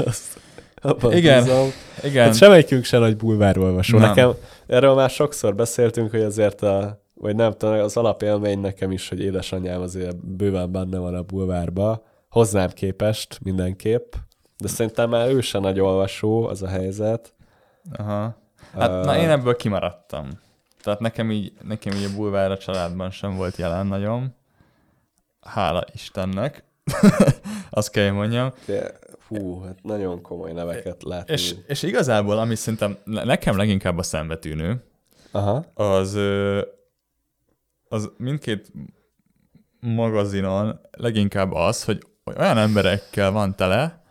Azt, 0.07 0.41
abban 0.83 1.13
Igen. 1.13 1.43
bízom. 1.43 1.69
Igen. 2.03 2.25
Hát 2.25 2.37
semmelyikünk 2.37 2.85
se 2.85 2.99
nagy 2.99 3.17
bulvárolvasó. 3.17 3.99
Nem. 3.99 4.09
Nekem 4.09 4.33
erről 4.67 4.95
már 4.95 5.11
sokszor 5.11 5.55
beszéltünk, 5.55 6.11
hogy 6.11 6.23
azért 6.23 6.63
a, 6.63 7.03
vagy 7.15 7.37
nem 7.37 7.53
tudom, 7.53 7.75
az 7.75 7.97
alapélmény 7.97 8.61
nekem 8.61 8.91
is, 8.91 9.09
hogy 9.09 9.21
édesanyám 9.21 9.81
azért 9.81 10.17
bőven 10.27 10.73
benne 10.73 10.99
van 10.99 11.15
a 11.15 11.23
bulvárba, 11.23 12.05
hozzám 12.29 12.71
képest 12.71 13.39
mindenképp, 13.43 14.13
de 14.63 14.69
szerintem 14.69 15.11
már 15.11 15.29
ő 15.29 15.41
se 15.41 15.59
nagy 15.59 15.81
olvasó, 15.81 16.47
az 16.47 16.63
a 16.63 16.69
helyzet. 16.69 17.35
Aha. 17.93 18.37
Hát 18.73 18.91
Ö, 18.91 19.05
na 19.05 19.17
én 19.17 19.31
ebből 19.31 19.57
kimaradtam. 19.57 20.29
Tehát 20.83 21.01
nekem 21.01 21.31
így, 21.31 21.53
nekem 21.63 21.95
így 21.97 22.05
a 22.05 22.15
bulvár 22.17 22.51
a 22.51 22.59
családban 22.59 23.11
sem 23.11 23.37
volt 23.37 23.57
jelen 23.57 23.87
nagyon. 23.87 24.35
Hála 25.41 25.85
Istennek. 25.93 26.65
Azt 27.71 27.91
kell, 27.91 28.05
hogy 28.05 28.17
mondjam. 28.17 28.53
De, 28.67 28.99
hú, 29.29 29.61
hát 29.63 29.83
nagyon 29.83 30.23
komoly 30.23 30.53
neveket 30.53 31.03
látni. 31.03 31.33
És, 31.33 31.55
és 31.67 31.83
igazából, 31.83 32.39
ami 32.39 32.55
szerintem 32.55 32.99
ne- 33.05 33.25
nekem 33.25 33.57
leginkább 33.57 33.99
a 33.99 34.03
szembetűnő, 34.03 34.85
Aha. 35.31 35.65
az, 35.75 36.19
az 37.89 38.11
mindkét 38.17 38.73
magazinon 39.81 40.81
leginkább 40.91 41.53
az, 41.53 41.85
hogy 41.85 42.07
olyan 42.25 42.59
emberekkel 42.59 43.31
van 43.31 43.57
tele, 43.57 44.02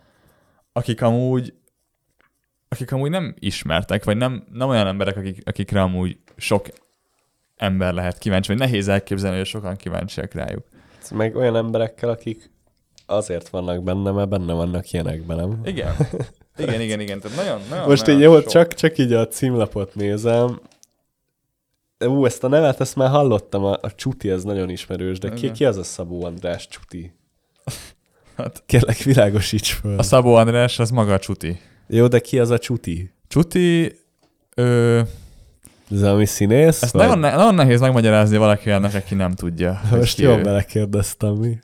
akik 0.73 1.01
amúgy 1.01 1.53
akik 2.71 2.91
amúgy 2.91 3.09
nem 3.09 3.35
ismertek, 3.39 4.03
vagy 4.03 4.17
nem, 4.17 4.47
nem 4.51 4.69
olyan 4.69 4.87
emberek, 4.87 5.17
akik, 5.17 5.41
akikre 5.45 5.81
amúgy 5.81 6.17
sok 6.37 6.67
ember 7.55 7.93
lehet 7.93 8.17
kíváncsi, 8.17 8.47
vagy 8.47 8.59
nehéz 8.59 8.87
elképzelni, 8.87 9.37
hogy 9.37 9.45
sokan 9.45 9.75
kíváncsiak 9.75 10.33
rájuk. 10.33 10.67
Meg 11.11 11.35
olyan 11.35 11.55
emberekkel, 11.55 12.09
akik 12.09 12.51
azért 13.05 13.49
vannak 13.49 13.83
benne, 13.83 14.11
mert 14.11 14.29
benne 14.29 14.53
vannak 14.53 14.91
ilyenekben, 14.91 15.37
nem? 15.37 15.61
Igen. 15.63 15.95
Igen, 16.57 16.81
igen, 16.81 16.99
igen. 16.99 17.19
Tehát 17.19 17.37
nagyon, 17.37 17.61
nagyon, 17.69 17.87
Most 17.89 18.05
nagyon 18.05 18.21
így 18.21 18.25
jó, 18.25 18.39
sok. 18.39 18.49
csak, 18.49 18.73
csak 18.73 18.97
így 18.97 19.13
a 19.13 19.27
címlapot 19.27 19.95
nézem. 19.95 20.61
Ú, 22.05 22.25
ezt 22.25 22.43
a 22.43 22.47
nevet, 22.47 22.79
ezt 22.79 22.95
már 22.95 23.09
hallottam, 23.09 23.63
a, 23.63 23.77
a 23.81 23.95
Csuti, 23.95 24.29
ez 24.29 24.43
nagyon 24.43 24.69
ismerős, 24.69 25.19
de 25.19 25.29
ki, 25.29 25.51
ki 25.51 25.65
az 25.65 25.77
a 25.77 25.83
Szabó 25.83 26.25
András 26.25 26.67
Csuti? 26.67 27.13
Hát- 28.41 28.63
Kérlek, 28.65 28.97
világosíts 28.97 29.73
föl. 29.73 29.97
A 29.97 30.03
Szabó 30.03 30.35
András, 30.35 30.79
az 30.79 30.89
maga 30.89 31.13
a 31.13 31.19
Csuti. 31.19 31.59
Jó, 31.87 32.07
de 32.07 32.19
ki 32.19 32.39
az 32.39 32.49
a 32.49 32.57
Csuti? 32.57 33.11
Csuti, 33.27 33.95
ö, 34.55 35.01
Ez 35.91 36.01
ami 36.03 36.25
színész? 36.25 36.81
Ezt 36.81 36.93
nagyon, 36.93 37.19
ne, 37.19 37.35
nagyon 37.35 37.55
nehéz 37.55 37.79
megmagyarázni 37.79 38.37
valakinek, 38.37 38.93
aki 38.93 39.15
nem 39.15 39.31
tudja. 39.31 39.81
Most 39.91 40.19
jól 40.19 40.41
belekérdeztem, 40.41 41.33
mi? 41.33 41.59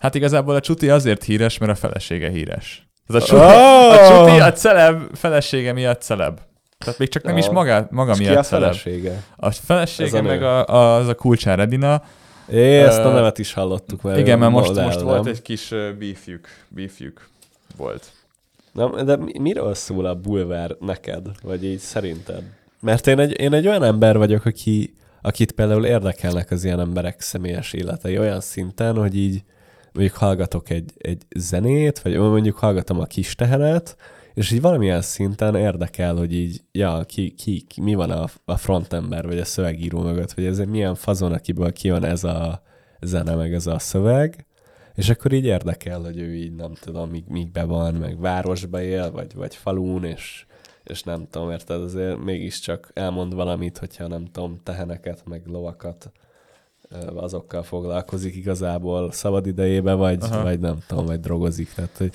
Hát 0.00 0.14
igazából 0.14 0.54
a 0.54 0.60
Csuti 0.60 0.88
azért 0.90 1.24
híres, 1.24 1.58
mert 1.58 1.72
a 1.72 1.74
felesége 1.74 2.28
híres. 2.30 2.88
Ez 3.08 3.14
a 3.14 3.20
Csuti, 3.20 3.42
Oh! 3.42 3.92
a, 3.92 4.08
Csuti 4.26 4.40
a 4.40 4.52
celeb 4.52 5.02
felesége 5.14 5.72
miatt 5.72 6.02
celeb. 6.02 6.38
Tehát 6.78 6.98
még 6.98 7.08
csak 7.08 7.22
nem 7.22 7.36
is 7.36 7.46
Ah. 7.46 7.52
maga, 7.52 7.86
maga 7.90 8.12
És 8.12 8.18
ki 8.18 8.26
a 8.26 8.30
miatt 8.30 8.44
celeb. 8.44 8.62
felesége? 8.62 9.22
A 9.36 9.46
Ez 9.46 9.58
felesége 9.64 10.18
a 10.18 10.20
nő. 10.22 10.28
meg 10.28 10.42
a, 10.42 10.66
a, 10.66 10.94
az 10.96 11.08
a 11.08 11.14
Kulcsár 11.14 11.58
Edina. 11.58 12.02
É, 12.50 12.78
ezt 12.80 12.98
a 12.98 13.12
nevet 13.12 13.38
is 13.38 13.52
hallottuk 13.52 14.02
már. 14.02 14.18
Igen, 14.18 14.38
mert 14.38 14.52
most, 14.52 14.74
most 14.74 15.00
volt 15.00 15.26
egy 15.26 15.42
kis 15.42 15.68
beefjük. 15.98 16.48
Beefjük 16.68 17.28
volt. 17.76 18.10
Nem, 18.72 19.04
de 19.04 19.16
mi- 19.16 19.38
miről 19.38 19.74
szól 19.74 20.06
a 20.06 20.14
bulvár 20.14 20.76
neked? 20.80 21.26
Vagy 21.42 21.64
így 21.64 21.78
szerinted? 21.78 22.42
Mert 22.80 23.06
én 23.06 23.18
egy, 23.18 23.40
én 23.40 23.52
egy 23.52 23.66
olyan 23.66 23.82
ember 23.82 24.16
vagyok, 24.16 24.44
aki, 24.44 24.94
akit 25.22 25.52
például 25.52 25.84
érdekelnek 25.86 26.50
az 26.50 26.64
ilyen 26.64 26.80
emberek 26.80 27.20
személyes 27.20 27.72
életei 27.72 28.18
olyan 28.18 28.40
szinten, 28.40 28.96
hogy 28.96 29.16
így 29.16 29.42
mondjuk 29.92 30.16
hallgatok 30.16 30.70
egy, 30.70 30.92
egy 30.98 31.22
zenét, 31.36 31.98
vagy 31.98 32.16
mondjuk 32.16 32.56
hallgatom 32.56 33.00
a 33.00 33.04
kis 33.04 33.34
tehenet, 33.34 33.96
és 34.34 34.50
így 34.50 34.60
valamilyen 34.60 35.02
szinten 35.02 35.54
érdekel, 35.54 36.14
hogy 36.14 36.34
így, 36.34 36.60
ja, 36.72 37.04
ki, 37.04 37.30
ki, 37.30 37.60
ki 37.60 37.80
mi 37.80 37.94
van 37.94 38.10
a, 38.10 38.26
a 38.44 38.56
frontember, 38.56 39.26
vagy 39.26 39.38
a 39.38 39.44
szövegíró 39.44 40.00
mögött, 40.00 40.32
vagy 40.32 40.44
ez 40.44 40.58
egy 40.58 40.68
milyen 40.68 40.94
fazon, 40.94 41.32
akiből 41.32 41.72
ki 41.72 41.90
van 41.90 42.04
ez 42.04 42.24
a 42.24 42.62
zene, 43.00 43.34
meg 43.34 43.54
ez 43.54 43.66
a 43.66 43.78
szöveg, 43.78 44.46
és 44.94 45.08
akkor 45.08 45.32
így 45.32 45.44
érdekel, 45.44 46.00
hogy 46.00 46.18
ő 46.18 46.34
így 46.34 46.54
nem 46.54 46.72
tudom, 46.74 47.10
míg, 47.10 47.24
mígbe 47.28 47.64
van, 47.64 47.94
meg 47.94 48.20
városba 48.20 48.82
él, 48.82 49.10
vagy, 49.10 49.34
vagy 49.34 49.54
falun, 49.54 50.04
és, 50.04 50.46
és 50.84 51.02
nem 51.02 51.26
tudom, 51.30 51.50
érted, 51.50 51.82
azért 51.82 52.24
mégiscsak 52.24 52.90
elmond 52.94 53.34
valamit, 53.34 53.78
hogyha 53.78 54.06
nem 54.06 54.24
tudom, 54.24 54.60
teheneket, 54.62 55.22
meg 55.26 55.46
lovakat 55.46 56.12
azokkal 57.14 57.62
foglalkozik 57.62 58.36
igazából 58.36 59.12
szabad 59.12 59.46
idejébe, 59.46 59.92
vagy, 59.92 60.18
Aha. 60.22 60.42
vagy 60.42 60.60
nem 60.60 60.78
tudom, 60.86 61.06
vagy 61.06 61.20
drogozik. 61.20 61.72
Tehát, 61.74 61.96
hogy 61.96 62.10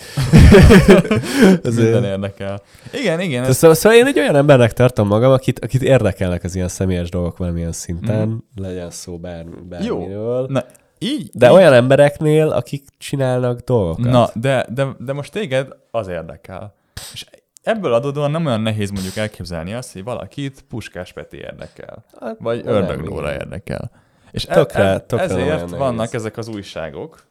Minden 1.76 2.04
érdekel. 2.04 2.62
Igen, 2.94 3.20
igen. 3.20 3.44
Ez, 3.44 3.58
Szóval, 3.58 3.76
szóval 3.76 3.98
én 3.98 4.06
egy 4.06 4.20
olyan 4.20 4.36
embernek 4.36 4.74
tartom 4.74 5.08
magam, 5.08 5.32
akit, 5.32 5.60
akit 5.60 5.82
érdekelnek 5.82 6.44
az 6.44 6.56
ilyen 6.56 6.68
személyes 6.68 7.10
dolgok 7.10 7.38
valamilyen 7.38 7.72
szinten, 7.72 8.28
mm. 8.28 8.64
legyen 8.64 8.90
szó 8.90 9.18
bár, 9.18 9.46
bármiről. 9.46 10.46
na, 10.50 10.64
így, 10.98 11.30
De 11.34 11.48
így, 11.48 11.54
olyan 11.54 11.74
embereknél, 11.74 12.48
akik 12.48 12.86
csinálnak 12.98 13.60
dolgokat. 13.60 14.12
Na, 14.12 14.30
de, 14.34 14.66
de, 14.74 14.88
de 15.00 15.14
most 15.14 15.32
téged 15.32 15.68
az 15.92 16.08
érdekel. 16.08 16.74
És 17.14 17.26
ebből 17.64 17.94
adódóan 17.94 18.32
nem 18.32 18.46
olyan 18.46 18.62
nehéz 18.62 18.90
mondjuk 18.92 19.16
elképzelni 19.16 19.74
azt, 19.74 19.94
hogy 19.94 20.04
valakit 20.04 20.66
Puskás 20.70 21.14
Peti 21.14 21.38
érdekel. 21.38 22.06
Hát, 22.20 22.38
Vagy 22.40 22.62
Ördög. 22.66 23.04
Nóra 23.04 23.32
érdekel. 23.32 23.92
És 24.36 24.44
Tökre- 24.46 24.84
e, 24.84 24.94
e, 24.94 25.00
tökre 25.00 25.26
nem 25.26 25.36
olyan 25.36 25.50
ezért 25.50 25.70
vannak 25.70 26.14
ezek 26.14 26.38
az 26.38 26.48
újságok, 26.48 27.24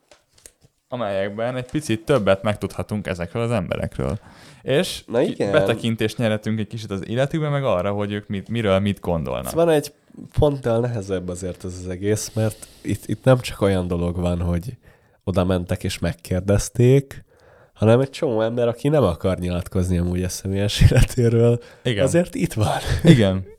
amelyekben 0.88 1.56
egy 1.56 1.70
picit 1.70 2.04
többet 2.04 2.42
megtudhatunk 2.42 3.06
ezekről 3.06 3.42
az 3.42 3.50
emberekről. 3.50 4.18
És 4.62 5.02
Na 5.06 5.20
igen. 5.20 5.52
betekintést 5.52 6.18
nyerhetünk 6.18 6.58
egy 6.58 6.66
kicsit 6.66 6.90
az 6.90 7.08
életükbe, 7.08 7.48
meg 7.48 7.64
arra, 7.64 7.92
hogy 7.92 8.12
ők 8.12 8.28
mit, 8.28 8.48
miről 8.48 8.78
mit 8.78 9.00
gondolnak. 9.00 9.46
Ez 9.46 9.52
van 9.52 9.68
egy 9.68 9.92
ponttal 10.38 10.80
nehezebb 10.80 11.28
azért 11.28 11.64
ez 11.64 11.74
az 11.82 11.88
egész, 11.88 12.30
mert 12.34 12.66
itt, 12.82 13.06
itt 13.06 13.24
nem 13.24 13.40
csak 13.40 13.60
olyan 13.60 13.86
dolog 13.86 14.16
van, 14.16 14.40
hogy 14.40 14.76
oda 15.24 15.44
mentek 15.44 15.84
és 15.84 15.98
megkérdezték, 15.98 17.24
hanem 17.74 18.00
egy 18.00 18.10
csomó 18.10 18.40
ember, 18.40 18.68
aki 18.68 18.88
nem 18.88 19.02
akar 19.02 19.38
nyilatkozni 19.38 19.98
amúgy 19.98 20.22
a 20.22 20.28
személyes 20.28 20.80
életéről, 20.90 21.60
Igen. 21.82 22.04
azért 22.04 22.34
itt 22.34 22.52
van. 22.52 22.78
Igen. 23.02 23.44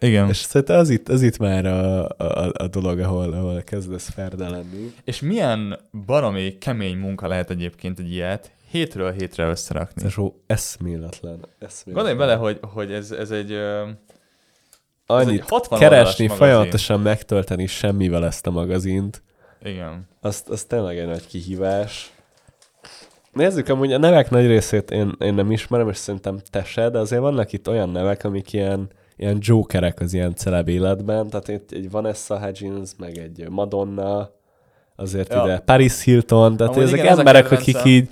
Igen. 0.00 0.28
És 0.28 0.36
szerintem 0.36 0.78
az 0.78 0.90
itt, 0.90 1.08
az 1.08 1.22
itt 1.22 1.38
már 1.38 1.66
a, 1.66 2.08
a, 2.08 2.52
a 2.58 2.66
dolog, 2.66 2.98
ahol, 2.98 3.32
ahol 3.32 3.62
kezdesz 3.62 4.08
ferde 4.08 4.48
lenni. 4.48 4.92
És 5.04 5.20
milyen 5.20 5.78
baromi 6.06 6.58
kemény 6.58 6.96
munka 6.96 7.28
lehet 7.28 7.50
egyébként 7.50 7.98
egy 7.98 8.12
ilyet 8.12 8.50
hétről 8.70 9.12
hétre 9.12 9.46
összerakni. 9.48 10.04
Ez 10.04 10.18
ó, 10.18 10.32
eszméletlen. 10.46 11.38
eszméletlen. 11.58 11.94
Gondolj 11.94 12.14
bele, 12.14 12.34
hogy, 12.34 12.58
hogy 12.62 12.92
ez, 12.92 13.10
ez 13.10 13.30
egy... 13.30 13.52
ö, 13.52 13.80
Ez 13.86 13.96
Annyit 15.06 15.40
egy 15.40 15.48
60 15.48 15.78
keresni, 15.78 16.28
folyamatosan 16.28 17.00
megtölteni 17.00 17.66
semmivel 17.66 18.24
ezt 18.26 18.46
a 18.46 18.50
magazint, 18.50 19.22
Igen. 19.62 20.08
az, 20.20 20.42
az 20.48 20.64
tényleg 20.64 20.98
egy 20.98 21.06
nagy 21.06 21.26
kihívás. 21.26 22.10
Nézzük, 23.32 23.68
amúgy 23.68 23.92
a 23.92 23.98
nevek 23.98 24.30
nagy 24.30 24.46
részét 24.46 24.90
én, 24.90 25.14
én 25.18 25.34
nem 25.34 25.50
ismerem, 25.50 25.88
és 25.88 25.96
szerintem 25.96 26.38
te 26.50 26.64
se, 26.64 26.90
de 26.90 26.98
azért 26.98 27.20
vannak 27.20 27.52
itt 27.52 27.68
olyan 27.68 27.88
nevek, 27.90 28.24
amik 28.24 28.52
ilyen, 28.52 28.88
ilyen 29.16 29.38
jokerek 29.40 30.00
az 30.00 30.12
ilyen 30.14 30.34
celeb 30.34 30.68
életben, 30.68 31.28
tehát 31.28 31.48
itt 31.48 31.70
egy 31.70 31.90
Vanessa 31.90 32.38
Hudgens, 32.38 32.90
meg 32.98 33.18
egy 33.18 33.46
Madonna, 33.48 34.30
azért 34.96 35.32
Ja. 35.32 35.42
ide 35.44 35.58
Paris 35.58 36.02
Hilton, 36.02 36.56
tehát 36.56 36.72
Amúgy 36.72 36.86
ezek 36.86 36.98
igen, 36.98 37.18
emberek, 37.18 37.42
kedvencem. 37.48 37.80
akik 37.80 37.92
így 37.92 38.08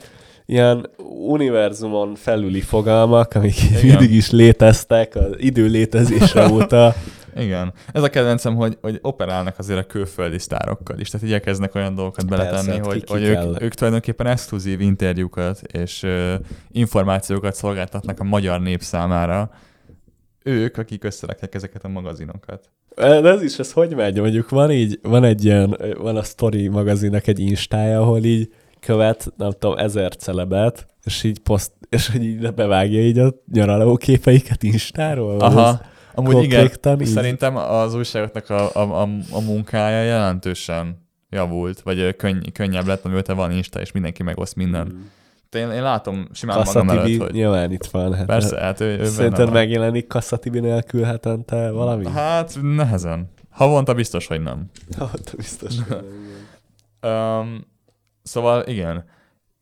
ilyen 0.46 0.90
univerzumon 1.26 2.14
felüli 2.14 2.60
fogalmak, 2.60 3.34
amik 3.34 3.62
Igen. 3.62 3.86
mindig 3.86 4.12
is 4.12 4.30
léteztek 4.30 5.14
az 5.16 5.30
idő 5.36 5.66
létezése 5.66 6.48
óta. 6.52 6.94
Igen. 7.36 7.72
Ez 7.92 8.02
a 8.02 8.08
kedvencem, 8.10 8.54
hogy, 8.54 8.78
hogy 8.80 8.98
operálnak 9.02 9.58
azért 9.58 9.78
a 9.78 9.86
külföldi 9.86 10.38
sztárokkal 10.38 10.98
is, 10.98 11.08
tehát 11.08 11.26
igyekeznek 11.26 11.74
olyan 11.74 11.94
dolgokat 11.94 12.24
Persze, 12.24 12.44
beletenni, 12.44 12.76
hát 12.76 12.86
hogy, 12.86 12.94
ki- 12.94 13.04
ki 13.04 13.12
hogy 13.12 13.30
kell. 13.32 13.46
ők, 13.48 13.62
ők 13.62 13.74
tulajdonképpen 13.74 14.26
exkluzív 14.26 14.80
interjúkat 14.80 15.60
és 15.72 16.02
ö, 16.02 16.34
információkat 16.70 17.54
szolgáltatnak 17.54 18.20
a 18.20 18.24
magyar 18.24 18.60
nép 18.60 18.80
számára. 18.82 19.50
Ők, 20.46 20.76
akik 20.76 21.04
összerakják 21.04 21.54
ezeket 21.54 21.85
a 21.85 21.88
magazinokat. 21.88 22.70
De 22.96 23.28
ez 23.28 23.42
is, 23.42 23.59
ez 23.59 23.72
hogy 23.72 23.94
megy? 23.94 24.20
Mondjuk 24.20 24.48
van 24.48 24.70
így, 24.70 24.98
van 25.02 25.24
egy 25.24 25.44
ilyen, 25.44 25.76
van 25.98 26.16
a 26.16 26.22
Story 26.22 26.68
magazinnak 26.68 27.26
egy 27.26 27.40
instája, 27.40 28.00
ahol 28.00 28.24
így 28.24 28.52
követ, 28.80 29.33
nem 29.37 29.50
tudom, 29.50 29.78
ezer 29.78 30.16
celebet, 30.16 30.87
és 31.04 31.22
így 31.22 31.38
poszt, 31.38 31.72
és 31.88 32.11
hogy 32.11 32.24
így 32.24 32.54
bevágja 32.54 33.00
így 33.00 33.18
a 33.18 33.35
nyaraló 33.52 33.96
képeiket 33.96 34.62
instáról? 34.62 35.40
Aha. 35.40 35.68
ez 35.68 35.76
Amúgy 36.14 36.42
igen, 36.42 36.70
így? 37.00 37.07
szerintem 37.07 37.57
az 37.57 37.94
újságoknak 37.94 38.50
a, 38.50 38.74
a, 38.74 39.02
a, 39.02 39.09
a 39.30 39.40
munkája 39.40 40.02
jelentősen 40.02 41.09
javult, 41.30 41.80
vagy 41.80 42.16
könny, 42.16 42.52
könnyebb 42.52 42.87
lett, 42.87 43.04
amióta 43.04 43.35
van 43.35 43.52
Insta, 43.52 43.80
és 43.80 43.92
mindenki 43.92 44.22
megoszt 44.22 44.57
mindent. 44.57 44.92
Mm. 44.92 45.00
Én, 45.54 45.70
én 45.70 45.82
látom 45.82 46.28
simán 46.32 46.56
Kassa 46.56 46.82
magam 46.82 47.04
Tibi 47.04 47.14
előtt, 47.14 47.26
hogy 47.26 47.34
nyilván 47.34 47.72
itt 47.72 47.84
van. 47.84 48.14
Hát, 48.14 48.26
persze, 48.26 48.60
hát 48.60 48.80
ő, 48.80 48.84
ő 48.84 48.96
benne 48.96 49.08
Szerinted 49.08 49.52
megjelenik 49.52 50.06
Kassa 50.06 50.36
Tibi 50.36 50.60
nélkül 50.60 51.02
hetente 51.02 51.70
valami? 51.70 52.06
Hát 52.08 52.58
nehezen. 52.62 53.32
Havonta 53.50 53.94
biztos, 53.94 54.26
hogy 54.26 54.40
nem. 54.40 54.70
Hát, 54.98 55.36
biztos. 55.36 55.74
hogy 55.88 55.96
nem. 57.00 57.12
Um, 57.12 57.66
szóval 58.22 58.62
igen, 58.66 59.04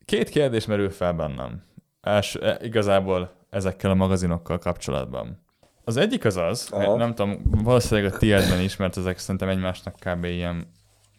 két 0.05 0.29
kérdés 0.29 0.65
merül 0.65 0.89
fel 0.89 1.13
bennem. 1.13 1.63
Els, 2.01 2.35
e, 2.35 2.59
igazából 2.61 3.31
ezekkel 3.49 3.91
a 3.91 3.95
magazinokkal 3.95 4.57
kapcsolatban. 4.57 5.41
Az 5.83 5.97
egyik 5.97 6.25
az 6.25 6.37
az, 6.37 6.67
Aha. 6.71 6.95
nem 6.95 7.15
tudom, 7.15 7.41
valószínűleg 7.63 8.13
a 8.13 8.17
tiédben 8.17 8.59
is, 8.59 8.75
mert 8.75 8.97
ezek 8.97 9.17
szerintem 9.17 9.49
egymásnak 9.49 9.95
kb. 9.99 10.23
ilyen 10.23 10.67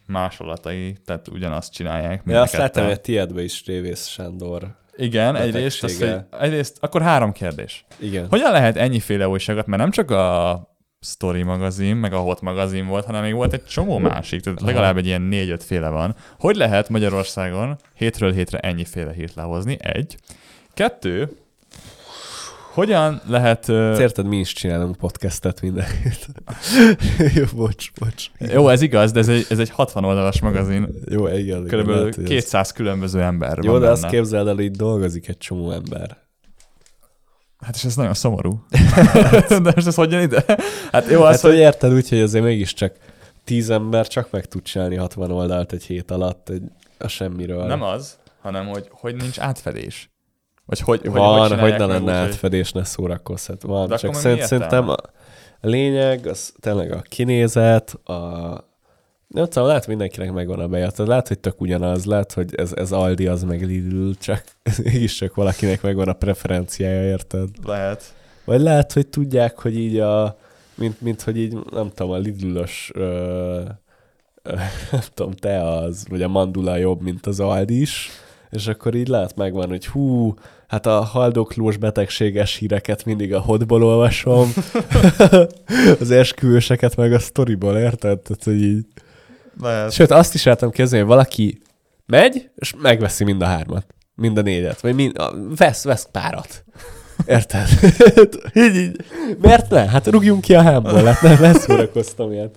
másolatai, 0.06 0.96
tehát 1.04 1.28
ugyanazt 1.28 1.72
csinálják. 1.72 2.24
a 2.26 2.32
azt 2.32 2.56
láttam, 2.56 2.84
hogy 2.84 2.92
a 2.92 2.96
tiédbe 2.96 3.42
is 3.42 3.66
Révész 3.66 4.06
Sándor. 4.06 4.76
Igen, 4.96 5.36
egyrészt, 5.36 5.84
az, 5.84 5.98
hogy, 5.98 6.14
egyrészt, 6.40 6.76
akkor 6.80 7.02
három 7.02 7.32
kérdés. 7.32 7.84
Igen. 7.98 8.26
Hogyan 8.28 8.52
lehet 8.52 8.76
ennyiféle 8.76 9.28
újságot, 9.28 9.66
mert 9.66 9.82
nem 9.82 9.90
csak 9.90 10.10
a 10.10 10.74
Story 11.00 11.42
magazin, 11.42 11.96
meg 11.96 12.12
a 12.12 12.18
Hot 12.18 12.40
magazin 12.40 12.86
volt, 12.86 13.04
hanem 13.04 13.22
még 13.22 13.34
volt 13.34 13.52
egy 13.52 13.64
csomó 13.64 13.98
másik, 13.98 14.40
tehát 14.40 14.60
legalább 14.60 14.96
egy 14.96 15.06
ilyen 15.06 15.22
négy-öt 15.22 15.62
féle 15.62 15.88
van. 15.88 16.16
Hogy 16.38 16.56
lehet 16.56 16.88
Magyarországon 16.88 17.78
hétről 17.94 18.32
hétre 18.32 18.58
ennyiféle 18.58 19.12
hírt 19.12 19.34
lehozni? 19.34 19.76
Egy. 19.80 20.16
Kettő. 20.74 21.28
Hogyan 22.74 23.20
lehet... 23.26 23.68
Ezt 23.68 24.00
Érted, 24.00 24.26
mi 24.26 24.36
is 24.38 24.52
csinálunk 24.52 24.96
podcastet 24.96 25.60
mindenkit. 25.60 26.26
Jó, 27.34 27.44
bocs, 27.54 27.92
bocs. 27.92 28.30
Jó, 28.38 28.68
ez 28.68 28.82
igaz, 28.82 29.12
de 29.12 29.18
ez 29.18 29.28
egy, 29.28 29.46
ez 29.50 29.58
egy 29.58 29.70
60 29.70 30.04
oldalas 30.04 30.40
magazin. 30.40 30.88
Jó, 31.08 31.28
igen. 31.28 31.66
Körülbelül 31.66 32.00
lehet, 32.00 32.14
hogy 32.14 32.24
ez- 32.24 32.30
200 32.30 32.72
különböző 32.72 33.22
ember 33.22 33.58
Jó, 33.62 33.78
de 33.78 33.88
azt 33.90 34.02
benne. 34.02 34.14
képzeld 34.14 34.48
el, 34.48 34.54
hogy 34.54 34.70
dolgozik 34.70 35.28
egy 35.28 35.38
csomó 35.38 35.70
ember. 35.70 36.16
Hát 37.58 37.74
és 37.74 37.84
ez 37.84 37.96
nagyon 37.96 38.14
szomorú. 38.14 38.64
de 39.48 39.72
most 39.74 39.86
ez 39.86 39.94
hogy 39.94 40.12
jön 40.12 40.22
ide? 40.22 40.44
Hát 40.92 41.08
jó, 41.10 41.22
Hát, 41.22 41.34
az, 41.34 41.40
hogy 41.40 41.50
hogy... 41.50 41.58
érted 41.60 41.92
úgy, 41.92 42.08
hogy 42.08 42.20
azért 42.20 42.44
mégiscsak 42.44 42.96
tíz 43.44 43.70
ember 43.70 44.06
csak 44.06 44.30
meg 44.30 44.46
tud 44.46 44.62
csinálni 44.62 44.96
60 44.96 45.30
oldalt 45.30 45.72
egy 45.72 45.84
hét 45.84 46.10
alatt, 46.10 46.48
egy, 46.48 46.62
a 46.98 47.08
semmiről. 47.08 47.66
Nem 47.66 47.82
az, 47.82 48.18
hanem 48.42 48.66
hogy, 48.66 48.88
hogy 48.90 49.14
nincs 49.14 49.38
átfedés. 49.38 50.08
Vagy 50.66 50.80
hogy, 50.80 51.00
hogy, 51.00 51.10
Van, 51.10 51.38
hogy, 51.38 51.48
csinálják 51.48 51.78
ne 51.78 51.86
lenne 51.86 51.98
úgy, 51.98 52.04
hogy- 52.04 52.14
átfedés, 52.14 52.72
ne 52.72 52.84
szórakozhat. 52.84 53.62
Van, 53.62 53.88
De 53.88 53.96
csak 53.96 54.14
szerint, 54.14 54.42
szerintem 54.42 54.88
a, 54.88 54.96
lényeg 55.60 56.26
az 56.26 56.54
tényleg 56.60 56.92
a 56.92 57.00
kinézet, 57.00 57.90
a 57.90 58.72
nem 59.28 59.44
tudom, 59.44 59.68
lehet 59.68 59.86
mindenkinek 59.86 60.32
megvan 60.32 60.60
a 60.60 60.68
bejat. 60.68 60.98
Lehet, 60.98 61.28
hogy 61.28 61.38
tök 61.38 61.60
ugyanaz, 61.60 62.04
lehet, 62.04 62.32
hogy 62.32 62.54
ez, 62.54 62.72
ez 62.72 62.92
Aldi, 62.92 63.26
az 63.26 63.42
meg 63.42 63.62
Lidl, 63.62 64.10
csak 64.20 64.44
mégis 64.84 65.14
csak 65.14 65.34
valakinek 65.34 65.82
megvan 65.82 66.08
a 66.08 66.12
preferenciája, 66.12 67.02
érted? 67.02 67.48
Lehet. 67.64 68.14
Vagy 68.44 68.60
lehet, 68.60 68.92
hogy 68.92 69.06
tudják, 69.06 69.58
hogy 69.58 69.78
így 69.78 69.98
a 69.98 70.36
mint, 70.74 71.00
mint 71.00 71.22
hogy 71.22 71.36
így, 71.36 71.58
nem 71.70 71.90
tudom, 71.94 72.12
a 72.12 72.16
Lidl-ös, 72.16 72.92
nem 74.90 75.02
tudom, 75.14 75.32
te 75.32 75.62
az, 75.70 76.06
vagy 76.08 76.22
a 76.22 76.28
mandula 76.28 76.76
jobb, 76.76 77.02
mint 77.02 77.26
az 77.26 77.40
Aldis, 77.40 78.08
és 78.50 78.66
akkor 78.66 78.94
így 78.94 79.08
lehet 79.08 79.36
megvan, 79.36 79.68
hogy 79.68 79.86
hú, 79.86 80.34
hát 80.68 80.86
a 80.86 81.00
haldoklós 81.00 81.76
betegséges 81.76 82.56
híreket 82.56 83.04
mindig 83.04 83.34
a 83.34 83.40
hotból 83.40 83.82
olvasom, 83.82 84.52
az 86.00 86.10
esküvőseket 86.10 86.96
meg 86.96 87.12
a 87.12 87.18
storyból, 87.18 87.76
érted? 87.76 88.18
Tehát, 88.18 88.44
hogy 88.44 88.62
így... 88.62 88.86
Lehet. 89.62 89.92
Sőt, 89.92 90.10
azt 90.10 90.34
is 90.34 90.44
láttam 90.44 90.70
képzelni, 90.70 91.04
hogy 91.04 91.14
valaki 91.14 91.62
megy, 92.06 92.50
és 92.54 92.74
megveszi 92.78 93.24
mind 93.24 93.42
a 93.42 93.46
hármat. 93.46 93.86
Mind 94.14 94.38
a 94.38 94.42
négyet. 94.42 94.80
Vagy 94.80 94.94
mind, 94.94 95.18
a, 95.18 95.32
vesz, 95.56 95.84
vesz 95.84 96.08
párat. 96.12 96.64
Érted? 97.26 97.68
így, 98.64 98.76
így. 98.76 99.04
Miért 99.40 99.70
ne? 99.70 99.88
Hát 99.88 100.06
rúgjunk 100.06 100.40
ki 100.40 100.54
a 100.54 100.62
hámból, 100.62 101.04
hát 101.04 101.22
nem 101.22 101.40
leszórakoztam 101.40 102.32
ilyet. 102.32 102.56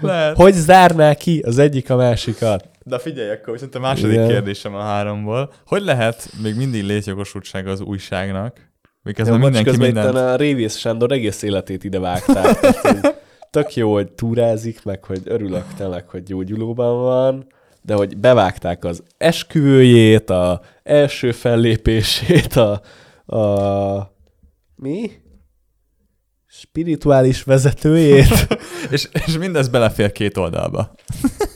Lehet. 0.00 0.36
Hogy 0.36 0.52
zárná 0.52 1.14
ki 1.14 1.42
az 1.46 1.58
egyik 1.58 1.90
a 1.90 1.96
másikat? 1.96 2.68
De 2.86 2.98
figyelj, 2.98 3.30
akkor 3.30 3.52
viszont 3.52 3.74
a 3.74 3.80
második 3.80 4.12
Igen. 4.12 4.28
kérdésem 4.28 4.74
a 4.74 4.80
háromból. 4.80 5.52
Hogy 5.66 5.82
lehet 5.82 6.30
még 6.42 6.56
mindig 6.56 6.82
létjogosultsága 6.82 7.70
az 7.70 7.80
újságnak? 7.80 8.72
Miközben 9.02 9.34
Ja, 9.34 9.42
mindenki 9.42 9.76
mindent... 9.76 10.16
a 10.16 10.36
Révész 10.36 10.76
Sándor 10.76 11.12
egész 11.12 11.42
életét 11.42 11.84
ide 11.84 11.98
vágták. 11.98 12.58
Tök 13.50 13.74
jó, 13.74 13.92
hogy 13.92 14.12
túrázik, 14.12 14.84
meg 14.84 15.04
hogy 15.04 15.20
örülök 15.24 15.64
tényleg, 15.76 16.08
hogy 16.08 16.22
gyógyulóban 16.22 16.98
van, 17.00 17.46
de 17.82 17.94
hogy 17.94 18.16
bevágták 18.16 18.84
az 18.84 19.02
esküvőjét, 19.16 20.30
a 20.30 20.60
első 20.82 21.32
fellépését, 21.32 22.52
a, 22.56 22.80
a 23.36 24.14
mi? 24.76 25.10
Spirituális 26.46 27.42
vezetőjét. 27.42 28.46
És, 28.90 29.08
és 29.26 29.38
mindez 29.38 29.68
belefér 29.68 30.12
két 30.12 30.36
oldalba. 30.36 30.94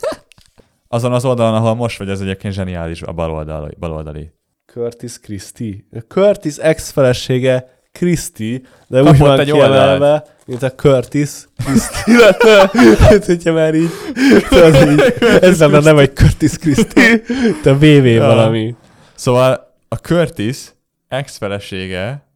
Azon 0.89 1.13
az 1.13 1.25
oldalon, 1.25 1.55
ahol 1.55 1.75
most 1.75 1.99
vagy, 1.99 2.09
ez 2.09 2.21
egyébként 2.21 2.55
zseniális 2.55 3.03
a 3.03 3.13
baloldali. 3.13 3.75
baloldali. 3.79 4.31
Curtis 4.67 5.19
Christie. 5.21 5.75
Curtis 6.09 6.57
ex-felesége 6.57 7.81
Christie, 7.93 8.61
de 8.87 8.99
úgy 9.01 9.05
Kapott 9.05 9.19
van 9.27 9.41
egy 9.41 9.51
kiemelve, 9.51 10.25
mint 10.47 10.63
a 10.63 10.71
Curtis 10.73 11.31
Christie 11.57 12.37
mint 13.11 13.25
hogyha 13.25 13.53
már 13.53 13.75
így, 13.75 13.91
tudod, 14.49 14.91
így 14.91 15.01
ez 15.41 15.61
lenne 15.61 15.79
nem 15.81 15.99
egy 15.99 16.13
Curtis 16.15 16.59
Christie, 16.59 17.21
te 17.63 17.75
VV 17.75 18.05
Ja. 18.05 18.27
valami. 18.27 18.75
Szóval 19.15 19.75
a 19.89 19.95
Curtis 19.97 20.73
ex-felesége, 21.09 22.27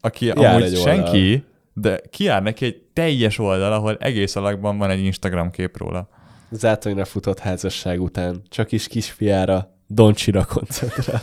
aki 0.00 0.26
Jár 0.26 0.36
amúgy 0.36 0.62
oldal. 0.62 0.82
senki, 0.82 1.44
de 1.72 2.00
kiár 2.10 2.42
neki 2.42 2.64
egy 2.64 2.82
teljes 2.92 3.38
oldal, 3.38 3.72
ahol 3.72 3.96
egész 4.00 4.36
alakban 4.36 4.78
van 4.78 4.90
egy 4.90 5.04
Instagram 5.04 5.50
kép 5.50 5.76
róla. 5.78 6.08
Zátonyra 6.54 7.04
futott 7.04 7.38
házasság 7.38 8.00
után, 8.02 8.42
csak 8.48 8.72
is 8.72 8.86
kisfiára, 8.86 9.72
Doncsira 9.86 10.44
koncentrál. 10.44 11.22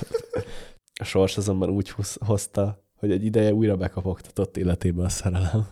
A 0.99 1.03
sors 1.03 1.37
azonban 1.37 1.69
úgy 1.69 1.89
hoz- 1.89 2.17
hozta, 2.25 2.83
hogy 2.95 3.11
egy 3.11 3.25
ideje 3.25 3.53
újra 3.53 3.75
bekapogtatott 3.75 4.57
életébe 4.57 5.03
a 5.03 5.09
szerelem. 5.09 5.67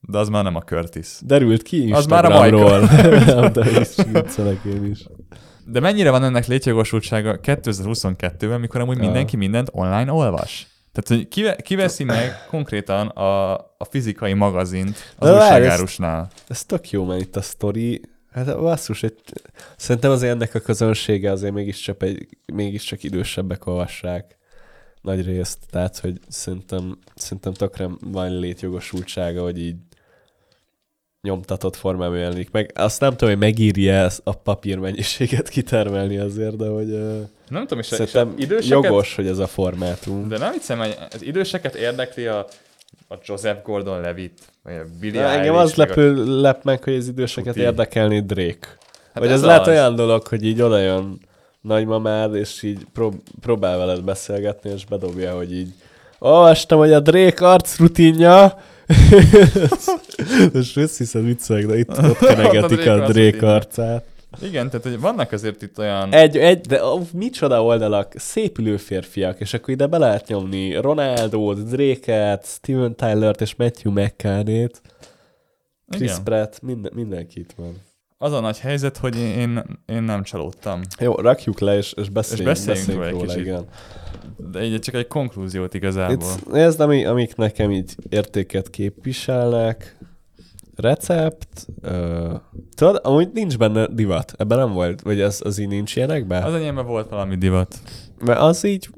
De 0.00 0.18
az 0.18 0.28
már 0.28 0.44
nem 0.44 0.54
a 0.56 0.60
Curtis. 0.60 1.08
Derült 1.20 1.62
ki 1.62 1.92
Az 1.92 2.06
már 2.06 2.24
a 2.24 2.46
Instagramról. 2.46 2.88
én 4.74 4.84
is. 4.84 5.06
De 5.66 5.80
mennyire 5.80 6.10
van 6.10 6.24
ennek 6.24 6.46
létjogosultsága 6.46 7.38
2022-ben, 7.42 8.60
mikor 8.60 8.80
amúgy 8.80 8.96
Ja. 8.96 9.02
mindenki 9.02 9.36
mindent 9.36 9.68
online 9.72 10.12
olvas? 10.12 10.66
Tehát, 10.92 11.20
hogy 11.20 11.28
kive, 11.28 11.56
kiveszi 11.56 12.04
meg 12.04 12.46
konkrétan 12.48 13.06
a, 13.06 13.52
a 13.54 13.84
fizikai 13.90 14.32
magazint 14.32 14.96
az 15.16 15.28
De 15.28 15.34
újságárusnál? 15.34 16.30
Ez 16.48 16.64
tök 16.64 16.90
jó, 16.90 17.04
mert 17.04 17.20
itt 17.20 17.36
a 17.36 17.42
sztori, 17.42 18.00
hát 18.32 18.58
basszus, 18.60 19.02
egy, 19.02 19.18
szerintem 19.76 20.10
azért 20.10 20.32
ennek 20.32 20.54
a 20.54 20.60
közönsége 20.60 21.30
azért 21.30 21.52
mégiscsak, 21.52 22.02
egy, 22.02 22.28
mégiscsak 22.52 23.02
idősebbek 23.02 23.66
olvassák 23.66 24.36
nagy 25.02 25.24
részt, 25.24 25.58
tehát 25.70 25.98
hogy 25.98 26.20
szerintem, 26.28 26.98
szerintem 27.14 27.52
tökre 27.52 27.88
van 28.00 28.38
létjogosultsága, 28.38 29.42
hogy 29.42 29.58
így 29.58 29.76
nyomtatott 31.22 31.76
formában 31.76 32.18
jelenik 32.18 32.50
meg. 32.50 32.70
Azt 32.74 33.00
nem 33.00 33.10
tudom, 33.10 33.28
hogy 33.28 33.38
megírja 33.38 34.08
a 34.24 34.32
papírmennyiséget 34.32 35.48
kitermelni 35.48 36.18
azért, 36.18 36.56
de 36.56 36.66
hogy 36.66 36.86
Nem 37.48 37.62
tudom, 37.62 37.78
és, 37.78 37.90
és 37.90 37.96
szerintem 37.96 38.28
a 38.28 38.32
időseket, 38.36 38.84
jogos, 38.84 39.14
hogy 39.14 39.26
ez 39.26 39.38
a 39.38 39.46
formátum. 39.46 40.28
De 40.28 40.38
nem 40.38 40.52
hiszem, 40.52 40.78
hogy 40.78 40.96
az 41.10 41.22
időseket 41.22 41.74
érdekli 41.74 42.26
a, 42.26 42.46
a 43.08 43.14
Joseph 43.24 43.62
Gordon-Levitt, 43.62 44.38
a 44.64 44.70
Billy 45.00 45.12
De 45.12 45.24
engem 45.24 45.54
az 45.54 45.74
lepő, 45.74 46.40
lep 46.40 46.64
meg, 46.64 46.82
hogy 46.82 46.94
az 46.94 47.08
időseket 47.08 47.52
Tuti. 47.52 47.64
érdekelni 47.64 48.20
Drake. 48.20 48.68
Hát 49.12 49.22
Vagy 49.22 49.28
ez 49.28 49.40
az 49.40 49.46
lehet 49.46 49.66
olyan 49.66 49.94
dolog, 49.94 50.26
hogy 50.26 50.44
így 50.44 50.62
oda 50.62 50.78
jön 50.78 51.20
nagymamád, 51.60 52.34
és 52.34 52.62
így 52.62 52.86
prób- 52.92 53.22
próbál 53.40 53.78
veled 53.78 54.02
beszélgetni, 54.02 54.70
és 54.70 54.84
bedobja, 54.84 55.36
hogy 55.36 55.54
így 55.54 55.72
olvastam, 56.18 56.78
hogy 56.78 56.92
a 56.92 57.00
Drake 57.00 57.48
arcrutinja, 57.48 58.58
és 60.52 60.76
összhiszed 60.76 61.24
viccek, 61.24 61.66
de 61.66 61.78
itt 61.78 61.98
ott 61.98 62.18
kenegetik 62.34 62.86
a 62.86 63.06
Drake 63.08 63.52
arcát. 63.52 64.04
Igen, 64.42 64.70
tehát 64.70 64.86
hogy 64.86 65.00
vannak 65.00 65.32
azért 65.32 65.62
itt 65.62 65.78
olyan... 65.78 66.12
Egy, 66.12 66.36
egy, 66.36 66.60
de 66.60 66.84
ó, 66.84 67.00
micsoda 67.12 67.64
oldalak, 67.64 68.12
szépülő 68.16 68.76
férfiak, 68.76 69.40
és 69.40 69.54
akkor 69.54 69.70
ide 69.74 69.86
be 69.86 69.98
lehet 69.98 70.28
nyomni 70.28 70.74
Ronaldot, 70.74 71.68
Drake-et, 71.68 72.44
Steven 72.46 72.96
Tyler-t 72.96 73.40
és 73.40 73.54
Matthew 73.54 73.92
McCann-ét, 73.92 74.80
Chris 75.88 76.10
Igen. 76.10 76.24
Pratt, 76.24 76.62
minden, 76.62 76.92
mindenki 76.94 77.40
itt 77.40 77.52
van. 77.56 77.76
Az 78.18 78.32
a 78.32 78.40
nagy 78.40 78.58
helyzet, 78.58 78.96
hogy 78.96 79.16
én, 79.16 79.38
én, 79.38 79.62
én 79.86 80.02
nem 80.02 80.22
csalódtam. 80.22 80.80
Jó, 80.98 81.14
rakjuk 81.14 81.60
le, 81.60 81.76
és, 81.76 81.92
és 81.92 82.08
beszéljünk, 82.08 82.56
És 82.56 82.64
beszéljünk 82.64 82.86
beszéljünk 82.86 83.04
róla 83.04 83.06
egy 83.06 83.12
róla, 83.12 83.26
kicsit. 83.26 83.46
igen. 83.46 83.64
De 84.50 84.64
így 84.64 84.80
csak 84.80 84.94
egy 84.94 85.06
konklúziót 85.06 85.74
igazából. 85.74 86.28
Itt, 86.46 86.54
ez 86.54 86.80
ami, 86.80 87.04
amik 87.04 87.36
nekem 87.36 87.70
így 87.70 87.94
értéket 88.08 88.70
képviselnek. 88.70 89.96
Recept. 90.76 91.66
Ö, 91.80 92.34
tudod, 92.74 93.00
amúgy 93.02 93.30
nincs 93.32 93.58
benne 93.58 93.86
divat. 93.86 94.32
Ebben 94.38 94.58
nem 94.58 94.72
volt, 94.72 95.00
vagy 95.02 95.20
az, 95.20 95.40
az 95.44 95.58
így 95.58 95.68
nincs 95.68 95.96
ilyenekben? 95.96 96.42
Az 96.42 96.54
enyémben 96.54 96.86
volt 96.86 97.08
valami 97.08 97.36
divat. 97.36 97.78
Mert 98.24 98.38
az 98.40 98.64
így 98.64 98.88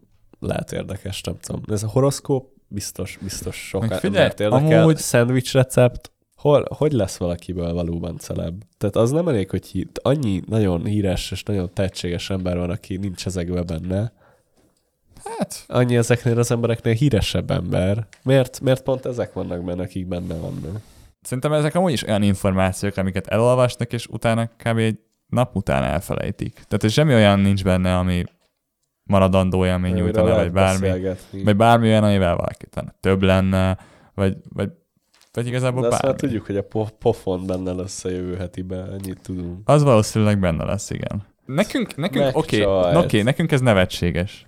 lehet 0.41 0.73
érdekes, 0.73 1.21
nem 1.21 1.35
tudom. 1.41 1.63
Ez 1.71 1.83
a 1.83 1.89
horoszkóp 1.89 2.53
biztos, 2.69 3.19
biztos 3.23 3.57
sok 3.69 3.89
Meg 3.89 3.99
figyelj, 3.99 4.25
érdekel. 4.39 4.53
amúgy- 4.81 4.97
Szendvics 4.97 5.53
recept. 5.53 6.13
Hol, 6.37 6.65
hogy 6.77 6.93
lesz 6.93 7.17
valakiből 7.17 7.73
valóban 7.73 8.19
celeb? 8.19 8.63
Tehát 8.79 8.97
az 8.97 9.11
nem 9.11 9.29
elég, 9.29 9.51
hogy 9.51 9.67
hí- 9.67 9.99
annyi 10.03 10.43
nagyon 10.47 10.85
híres 10.85 11.31
és 11.31 11.43
nagyon 11.43 11.71
tehetséges 11.75 12.31
ember 12.31 12.57
van, 12.57 12.71
aki 12.71 12.97
nincs 12.97 13.27
ezekben 13.27 13.67
benne. 13.67 14.13
Hát, 15.25 15.65
annyi 15.67 15.97
ezeknél 15.97 16.39
az 16.39 16.51
embereknél 16.51 16.95
híresebb 16.95 17.51
ember. 17.51 18.07
Miért, 18.23 18.61
miért 18.61 18.83
pont 18.83 19.07
ezek 19.07 19.33
vannak 19.33 19.65
benne, 19.65 19.83
akik 19.83 20.07
benne 20.07 20.35
vannak? 20.35 20.81
Szerintem 21.25 21.53
ezek 21.53 21.75
amúgy 21.75 21.93
is 21.93 22.03
olyan 22.03 22.23
információk, 22.23 22.97
amiket 22.97 23.27
elolvasnak, 23.27 23.93
és 23.93 24.07
utána 24.07 24.47
kb. 24.47 24.79
egy 24.79 24.99
nap 25.27 25.57
után 25.57 25.83
elfelejtik. 25.83 26.53
Tehát 26.69 26.91
semmi 26.91 27.15
olyan 27.15 27.41
nincs 27.41 27.65
benne, 27.65 27.97
ami 27.97 28.25
maradandó 29.03 29.67
élmény 29.67 29.95
nyújtana, 29.95 30.35
vagy 30.35 30.53
bármi. 30.53 30.91
Vagy 31.45 31.57
bármi 31.57 31.89
olyan, 31.89 32.05
amivel 32.05 32.37
valaki 32.37 32.67
több 33.01 33.23
lenne, 33.23 33.79
vagy, 34.15 34.37
vagy, 34.49 34.71
vagy 35.33 35.47
igazából 35.47 35.81
De 35.81 35.87
azt 35.87 35.97
bármi. 35.97 36.09
már 36.09 36.21
tudjuk, 36.21 36.47
hogy 36.47 36.57
a 36.57 36.63
po- 36.63 36.95
pofon 36.99 37.47
benne 37.47 37.73
lesz 37.73 38.05
a 38.05 38.09
jövő 38.09 38.37
hetiben, 38.37 38.91
ennyit 38.93 39.21
tudunk. 39.23 39.69
Az 39.69 39.83
valószínűleg 39.83 40.39
benne 40.39 40.65
lesz, 40.65 40.91
igen. 40.91 41.23
Nekünk, 41.47 41.97
nekünk 41.97 42.37
oké, 42.37 42.65
okay, 42.65 42.95
okay, 42.97 43.23
nekünk 43.23 43.53
ez 43.53 43.61
nevetséges. 43.61 44.47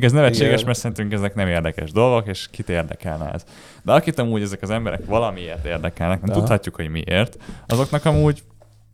Ez 0.00 0.12
nevetséges, 0.12 0.52
Igen. 0.52 0.64
mert 0.66 0.78
szerintünk 0.78 1.12
ezek 1.12 1.34
nem 1.34 1.48
érdekes 1.48 1.92
dolgok, 1.92 2.28
és 2.28 2.48
kit 2.50 2.68
érdekelne 2.68 3.32
ez. 3.32 3.44
De 3.82 3.92
akit 3.92 4.18
amúgy 4.18 4.42
ezek 4.42 4.62
az 4.62 4.70
emberek 4.70 5.04
valamiért 5.06 5.64
érdekelnek, 5.64 6.20
nem 6.20 6.30
Aha. 6.30 6.38
tudhatjuk, 6.38 6.74
hogy 6.74 6.88
miért, 6.88 7.36
azoknak 7.66 8.04
amúgy 8.04 8.42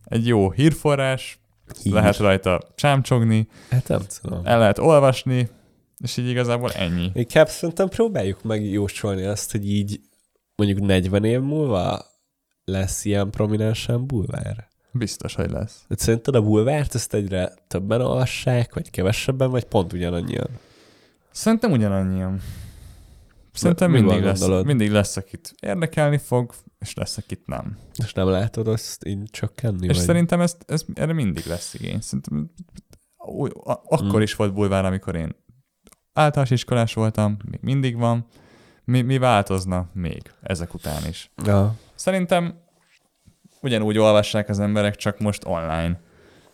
egy 0.05 0.27
jó 0.27 0.51
hírforrás, 0.51 1.39
Hír. 1.83 1.93
lehet 1.93 2.17
rajta 2.17 2.61
csámcsogni, 2.75 3.49
Hát 3.71 3.89
nem 3.89 4.01
tudom. 4.21 4.41
el 4.45 4.59
lehet 4.59 4.79
olvasni, 4.79 5.49
és 5.99 6.17
így 6.17 6.29
igazából 6.29 6.71
ennyi. 6.71 7.11
Inkább 7.15 7.49
szerintem 7.49 7.89
próbáljuk 7.89 8.43
meg 8.43 8.65
jósolni 8.71 9.23
azt, 9.25 9.51
hogy 9.53 9.71
így 9.71 10.01
mondjuk 10.57 10.81
40 10.81 11.25
év 11.25 11.41
múlva 11.41 12.05
lesz 12.65 13.05
ilyen 13.05 13.31
prominensen 13.31 14.07
bulvár. 14.07 14.69
Biztos, 14.93 15.35
hogy 15.35 15.51
lesz. 15.51 15.85
De 15.89 15.95
szerinted 15.99 16.35
a 16.35 16.43
bulvárt 16.43 16.95
ezt 16.95 17.15
egyre 17.15 17.53
többen 17.69 18.01
olvassák, 18.01 18.75
vagy 18.75 18.91
kevesebben, 18.91 19.51
vagy 19.51 19.65
pont 19.65 19.93
ugyanannyian? 19.93 20.49
Szerintem 21.39 21.73
ugyanannyian. 21.73 22.41
Szerintem 23.53 23.91
mi 23.91 24.01
mindig 24.01 24.23
lesz, 24.23 24.39
gondolod? 24.41 24.67
mindig 24.67 24.91
lesz, 24.91 25.17
akit 25.17 25.55
érdekelni 25.61 26.19
fog, 26.19 26.55
és 26.79 26.95
lesz, 26.95 27.17
akit 27.17 27.47
nem. 27.47 27.79
És 27.97 28.13
nem 28.13 28.29
látod 28.29 28.69
azt 28.69 29.07
így 29.07 29.31
csökkenni? 29.31 29.87
És 29.87 29.97
vagy? 29.97 30.05
szerintem 30.05 30.41
ez, 30.41 30.57
ez, 30.67 30.85
erre 30.95 31.13
mindig 31.13 31.47
lesz 31.47 31.75
igény. 31.75 32.01
Szerintem 32.01 32.51
akkor 33.85 34.19
Mm. 34.19 34.23
is 34.23 34.35
volt 34.35 34.53
bulvár, 34.53 34.85
amikor 34.85 35.15
én 35.15 35.37
általános 36.13 36.51
iskolás 36.51 36.95
voltam, 36.95 37.37
még 37.51 37.61
mindig 37.63 37.97
van, 37.97 38.27
Mi, 38.85 39.01
mi 39.03 39.19
változna 39.19 39.91
még 39.93 40.23
ezek 40.43 40.75
után 40.75 41.07
is? 41.09 41.31
Ja. 41.45 41.75
Szerintem 41.95 42.61
ugyanúgy 43.63 43.99
olvassák 43.99 44.49
az 44.49 44.59
emberek, 44.61 44.97
csak 44.97 45.19
most 45.19 45.45
online. 45.47 46.01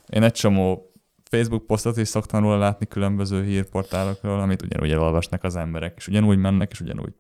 Én 0.09 0.23
egy 0.23 0.33
csomó 0.33 0.94
Facebook 1.31 1.67
posztot 1.67 1.97
is 1.97 2.09
szoktam 2.09 2.43
róla 2.43 2.59
látni 2.59 2.87
különböző 2.87 3.45
hírportálokról, 3.45 4.41
amit 4.41 4.63
ugyanúgy 4.63 4.91
elolvasnak 4.91 5.45
az 5.45 5.57
emberek, 5.57 5.95
és 5.97 6.09
ugyanúgy 6.09 6.39
mennek, 6.39 6.71
és 6.71 6.81
ugyanúgy 6.81 7.13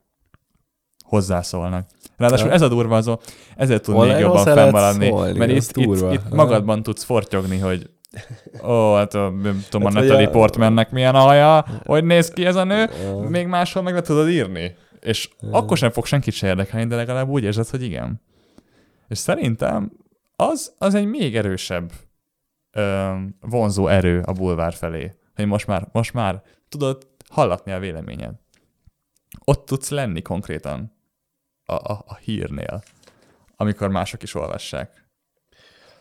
hozzászólnak. 1.05 1.87
Ráadásul 2.17 2.51
ez 2.51 2.63
a 2.63 2.69
durva 2.69 2.97
azon, 2.97 3.19
ezért 3.57 3.83
tud 3.83 3.95
még 3.95 4.03
Online 4.03 4.19
jobban 4.19 4.45
fennmaradni, 4.45 5.09
szólni, 5.09 5.39
mert 5.39 5.51
az 5.51 5.57
itt, 5.57 5.77
itt, 5.77 5.85
durva. 5.85 6.13
itt 6.13 6.31
magadban 6.31 6.83
tudsz 6.83 7.05
fortyogni, 7.05 7.59
hogy 7.59 7.91
ó, 8.69 8.95
hát 8.95 9.15
a, 9.15 9.31
nem 9.31 9.65
tudom, 9.71 9.87
a 9.87 9.93
Hát, 9.93 10.03
Natalie 10.03 10.27
a- 10.27 10.31
Portmannek 10.31 10.91
milyen 10.91 11.15
a 11.15 11.19
haja, 11.21 11.65
hogy 11.85 12.05
néz 12.05 12.29
ki 12.29 12.47
ez 12.47 12.57
a 12.57 12.65
nő, 12.65 12.91
még 13.29 13.47
máshol 13.47 13.83
meg 13.83 13.95
le 13.95 14.01
tudod 14.01 14.29
írni. 14.29 14.77
És 15.01 15.29
akkor 15.51 15.77
sem 15.77 15.91
fog 15.91 16.07
senkit 16.07 16.35
se 16.35 16.47
érdekelni, 16.47 16.87
de 16.87 16.97
legalább 16.97 17.29
úgy 17.29 17.43
érzed, 17.43 17.69
hogy 17.69 17.83
igen. 17.83 18.21
És 19.09 19.19
szerintem 19.19 19.93
az, 20.37 20.75
az 20.79 20.95
egy 20.95 21.07
még 21.07 21.37
erősebb 21.37 21.93
vonzó 23.41 23.87
erő 23.89 24.21
a 24.27 24.33
bulvár 24.33 24.73
felé. 24.73 25.13
Hogy 25.35 25.47
most 25.47 25.67
már, 25.67 25.89
most 25.93 26.13
már 26.13 26.43
tudod 26.69 27.07
hallatni 27.29 27.73
a 27.73 27.79
véleményed. 27.79 28.35
Ott 29.45 29.67
tudsz 29.67 29.89
lenni 29.91 30.23
konkrétan 30.23 30.93
a, 31.65 31.73
a, 31.75 32.05
a 32.07 32.15
hírnél, 32.17 32.83
amikor 33.57 33.89
mások 33.89 34.23
is 34.23 34.35
olvassák. 34.35 35.03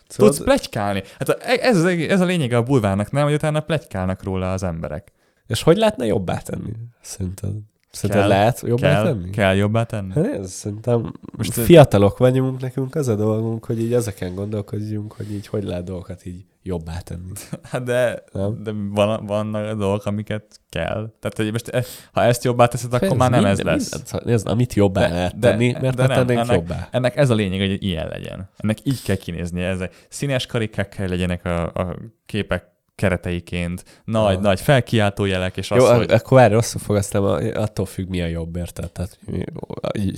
Szóval 0.08 0.34
Tudsz 0.34 0.44
plegykálni. 0.44 1.04
Hát 1.20 1.30
a- 1.30 1.38
ez, 1.42 1.84
ez 1.86 2.22
a 2.22 2.26
lényege 2.26 2.58
a 2.58 2.64
bulvárnak, 2.64 3.12
nem? 3.12 3.24
Hogy 3.24 3.34
utána 3.34 3.60
plegykálnak 3.60 4.24
róla 4.24 4.52
az 4.54 4.64
emberek. 4.64 5.12
És 5.48 5.64
hogy 5.64 5.78
lehetne 5.78 6.06
jobbá 6.06 6.38
tenni? 6.38 6.72
Szerinted? 7.02 7.54
Szerinted 7.92 8.26
Kell- 8.28 8.38
lehet 8.38 8.62
jobbá 8.62 8.94
Kell, 8.94 9.04
tenni? 9.04 9.30
kell 9.30 9.56
jobbá 9.56 9.84
tenni? 9.84 10.14
Hát 10.14 10.26
ez 10.26 10.52
szerintem 10.52 11.14
Most 11.38 11.54
fiatalok 11.54 12.18
vagyunk, 12.18 12.62
nekünk 12.62 12.96
az 12.96 13.08
a 13.08 13.16
dolgunk, 13.16 13.66
hogy 13.66 13.80
így 13.82 13.94
ezeken 13.94 14.36
gondolkodjunk, 14.36 15.12
hogy 15.14 15.32
így 15.32 15.48
hogy 15.48 15.64
lehet 15.64 15.84
dolgokat 15.84 16.26
így 16.26 16.46
jobbá 16.64 17.00
tenni. 17.00 17.32
Hát 17.72 17.84
de, 17.84 18.24
Nem? 18.32 18.64
de 18.64 18.72
van, 18.90 19.26
vannak 19.26 19.78
dolgok, 19.78 20.06
amiket 20.06 20.60
kell. 20.70 21.14
Tehát, 21.20 21.34
hogy 21.36 21.52
most 21.52 21.68
e- 21.68 21.84
ha 22.12 22.22
ezt 22.24 22.44
jobbá 22.44 22.66
teszed, 22.66 22.94
akkor 22.94 23.18
már 23.18 23.30
nem 23.30 23.46
ez 23.46 23.56
Minden- 23.56 23.74
lesz. 23.76 23.90
minden- 23.92 24.08
szóval 24.08 24.28
Nézd, 24.28 24.48
amit 24.48 24.74
jobbá 24.74 25.02
De- 25.08 25.14
lehet 25.14 25.40
de- 25.40 25.50
tenni, 25.50 25.72
mert 25.82 25.96
de 25.96 26.08
ne 26.08 26.16
nem, 26.16 26.30
ennek- 26.30 26.56
jobbá. 26.56 26.88
Ennek 26.92 27.16
ez 27.18 27.30
a 27.30 27.34
lényeg, 27.36 27.70
hogy 27.70 27.84
ilyen 27.84 28.08
legyen. 28.08 28.50
Ennek 28.58 28.78
így 28.84 29.02
kell 29.04 29.16
kinéznie. 29.16 29.68
Ez 29.68 29.80
színes 30.10 30.46
karikák 30.46 30.90
kell 30.90 31.08
legyenek 31.08 31.46
a, 31.46 31.64
a 31.74 31.96
képek 32.26 32.72
kereteiként, 32.96 33.84
nagy, 34.06 34.36
Ah. 34.36 34.42
nagy 34.42 34.60
felkiáltó 34.62 35.26
jelek, 35.26 35.58
és 35.58 35.72
az, 35.72 35.78
Jó, 35.78 35.96
hogy... 35.96 36.12
akkor 36.12 36.38
várj, 36.38 36.54
rosszul 36.54 36.82
fogasztam, 36.82 37.24
attól 37.54 37.86
függ, 37.86 38.10
mi 38.10 38.22
a 38.22 38.26
jobb, 38.26 38.56
érted? 38.56 38.92
Tehát 38.92 39.20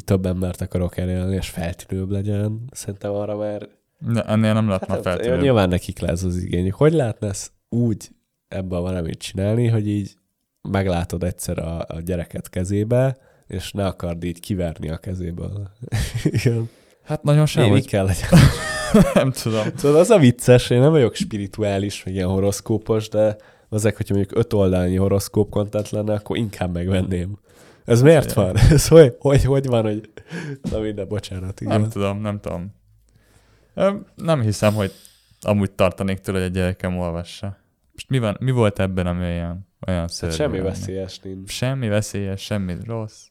több 0.05 0.25
embert 0.25 0.61
akarok 0.61 0.97
elérni, 0.97 1.35
és 1.35 1.49
feltűnőbb 1.49 2.09
legyen. 2.11 2.61
Szerintem 2.71 3.11
arra 3.11 3.37
már... 3.37 3.67
Ne, 3.97 4.23
ennél 4.23 4.53
nem 4.53 4.67
lehetne 4.67 4.93
Hát, 4.93 5.03
feltűnő. 5.03 5.41
nyilván 5.41 5.69
nekik 5.69 5.99
lesz 5.99 6.23
az 6.23 6.37
igény. 6.37 6.71
Hogy 6.71 6.93
lehetne 6.93 7.27
ezt 7.27 7.51
úgy 7.69 8.09
ebben 8.47 8.81
valamit 8.81 9.17
csinálni, 9.17 9.67
hogy 9.67 9.87
így 9.87 10.15
meglátod 10.61 11.23
egyszer 11.23 11.57
a, 11.59 11.79
a 11.87 11.99
gyereket 12.05 12.49
kezébe, 12.49 13.17
és 13.47 13.71
ne 13.71 13.85
akard 13.85 14.23
így 14.23 14.39
kiverni 14.39 14.89
a 14.89 14.97
kezéből. 14.97 15.69
Igen. 16.23 16.69
Hát 17.03 17.23
nagyon 17.23 17.45
sem, 17.45 17.63
Én 17.63 17.69
hogy 17.69 17.87
kell 17.87 18.05
legyen. 18.05 18.29
nem 19.13 19.31
tudom. 19.31 19.65
Szóval 19.75 19.99
az 19.99 20.09
a 20.09 20.17
vicces, 20.17 20.69
én 20.69 20.79
nem 20.79 20.91
vagyok 20.91 21.15
spirituális, 21.15 22.03
meg 22.03 22.13
ilyen 22.13 22.27
horoszkópos, 22.27 23.09
de 23.09 23.35
azek, 23.69 23.97
hogyha 23.97 24.13
mondjuk 24.15 24.37
öt 24.39 24.53
oldalnyi 24.53 24.95
horoszkóp 24.95 25.49
kontent 25.49 25.89
lenne, 25.89 26.13
akkor 26.13 26.37
inkább 26.37 26.73
megvenném. 26.73 27.37
Ez 27.85 28.01
miért 28.01 28.33
van? 28.33 28.57
Ez 28.71 28.87
hogy, 28.87 29.15
hogy, 29.19 29.43
hogy 29.43 29.65
van, 29.65 29.83
hogy... 29.83 30.09
Na 30.71 30.79
minden, 30.79 31.07
bocsánat, 31.07 31.61
igen. 31.61 31.79
Nem 31.79 31.89
tudom, 31.89 32.21
nem 32.21 32.39
tudom. 32.39 32.73
Nem 34.15 34.41
hiszem, 34.41 34.73
hogy 34.73 34.91
amúgy 35.41 35.71
tartanék 35.71 36.19
tőle, 36.19 36.37
hogy 36.37 36.47
a 36.47 36.51
gyerekem 36.51 36.97
olvassa. 36.97 37.57
Most 37.91 38.09
mi, 38.09 38.19
van, 38.19 38.37
mi 38.39 38.51
volt 38.51 38.79
ebben, 38.79 39.07
ami 39.07 39.23
olyan, 39.23 39.67
olyan 39.87 39.99
Hát 39.99 40.09
szörnyű? 40.09 40.35
semmi 40.35 40.57
lenne? 40.57 40.69
veszélyes 40.69 41.19
nincs. 41.19 41.51
Semmi 41.51 41.87
veszélyes, 41.87 42.41
semmi 42.41 42.75
rossz. 42.85 43.25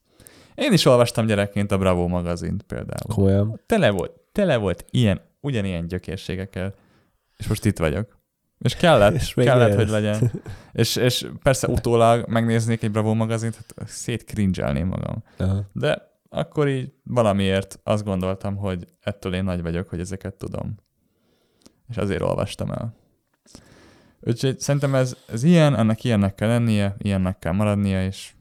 Én 0.55 0.73
is 0.73 0.85
olvastam 0.85 1.27
gyerekként 1.27 1.73
a 1.73 1.79
Bravo 1.79 2.09
magazint 2.09 2.63
például. 2.63 3.15
Komolyan. 3.15 3.61
Tele 3.67 3.91
volt, 3.91 4.13
tele 4.33 4.57
volt 4.57 4.85
ilyen, 4.91 5.21
ugyanilyen 5.41 5.87
gyökérségekkel. 5.89 6.75
És 7.37 7.47
most 7.47 7.65
itt 7.65 7.79
vagyok. 7.79 8.19
És 8.59 8.75
kellett, 8.77 9.15
És 9.15 9.35
kellett, 9.35 9.69
élsz. 9.69 9.77
hogy 9.77 9.89
legyen. 9.89 10.31
És, 10.73 10.97
és 10.97 11.27
persze 11.43 11.69
utólag 11.69 12.29
megnéznék 12.29 12.83
egy 12.83 12.91
Bravo 12.91 13.15
magazint, 13.15 13.55
hát 13.57 13.89
szétkringelném 13.89 14.87
magam. 14.87 15.25
Aha. 15.39 15.61
De 15.73 16.13
akkor 16.35 16.68
így 16.68 16.92
valamiért 17.03 17.81
azt 17.83 18.05
gondoltam, 18.05 18.57
hogy 18.57 18.87
ettől 19.01 19.35
én 19.35 19.44
nagy 19.44 19.62
vagyok, 19.62 19.88
hogy 19.88 20.01
ezeket 20.01 20.35
tudom. 20.35 20.75
És 21.88 21.97
azért 21.97 22.23
olvastam 22.23 22.70
el. 22.70 22.94
Úgyhogy 24.20 24.61
szerintem 24.61 24.94
ez, 24.94 25.16
ez 25.29 25.42
ilyen, 25.42 25.77
ennek 25.77 26.05
ilyennek 26.05 26.35
kell 26.35 26.49
lennie, 26.49 26.94
ilyennek 26.99 27.38
kell 27.38 27.53
maradnia, 27.53 28.05
és, 28.05 28.33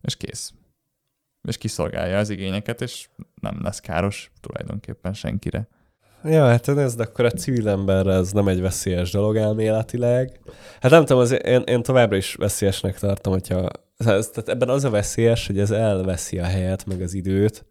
és 0.00 0.16
kész. 0.16 0.52
És 1.48 1.58
kiszolgálja 1.58 2.18
az 2.18 2.30
igényeket, 2.30 2.80
és 2.80 3.08
nem 3.40 3.58
lesz 3.62 3.80
káros 3.80 4.30
tulajdonképpen 4.40 5.12
senkire. 5.12 5.68
Ja, 6.24 6.46
hát 6.46 6.68
ez 6.68 6.98
akkor 6.98 7.24
a 7.24 7.30
civil 7.30 7.68
emberre 7.68 8.12
ez 8.12 8.32
nem 8.32 8.48
egy 8.48 8.60
veszélyes 8.60 9.10
dolog 9.10 9.36
elméletileg. 9.36 10.40
Hát 10.80 10.90
nem 10.90 11.04
tudom, 11.04 11.22
az, 11.22 11.44
én, 11.44 11.60
én 11.60 11.82
továbbra 11.82 12.16
is 12.16 12.34
veszélyesnek 12.34 12.98
tartom, 12.98 13.32
hogyha... 13.32 13.68
Ez, 14.06 14.28
tehát 14.28 14.48
ebben 14.48 14.68
az 14.68 14.84
a 14.84 14.90
veszélyes, 14.90 15.46
hogy 15.46 15.58
ez 15.58 15.70
elveszi 15.70 16.38
a 16.38 16.44
helyet, 16.44 16.86
meg 16.86 17.00
az 17.00 17.14
időt 17.14 17.66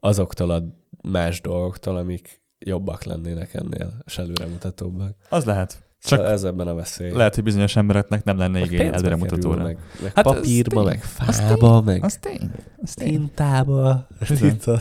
azoktól 0.00 0.50
a 0.50 0.62
más 1.08 1.40
dolgoktól, 1.40 1.96
amik 1.96 2.40
jobbak 2.58 3.04
lennének 3.04 3.54
ennél, 3.54 3.92
és 4.06 4.18
előremutatóbbak. 4.18 5.14
Az 5.28 5.44
lehet. 5.44 5.82
Csak 6.04 6.18
Csak 6.18 6.28
ez 6.30 6.44
ebben 6.44 6.66
a 6.68 6.74
veszély. 6.74 7.10
lehet, 7.10 7.34
hogy 7.34 7.44
bizonyos 7.44 7.76
embereknek 7.76 8.24
nem 8.24 8.38
lenne 8.38 8.60
igény 8.60 8.86
előremutatóra. 8.92 9.62
Meg, 9.62 9.78
meg 10.02 10.12
Hát 10.14 10.26
az 10.26 10.34
papírba, 10.34 10.82
meg 10.82 11.02
Az 11.26 11.40
fába, 11.40 11.80
meg 11.80 12.04
Az 12.04 12.16
tény. 12.20 12.50
Az 12.82 12.94
tény. 12.94 13.08
tintába. 13.08 14.06
Tinta, 14.38 14.80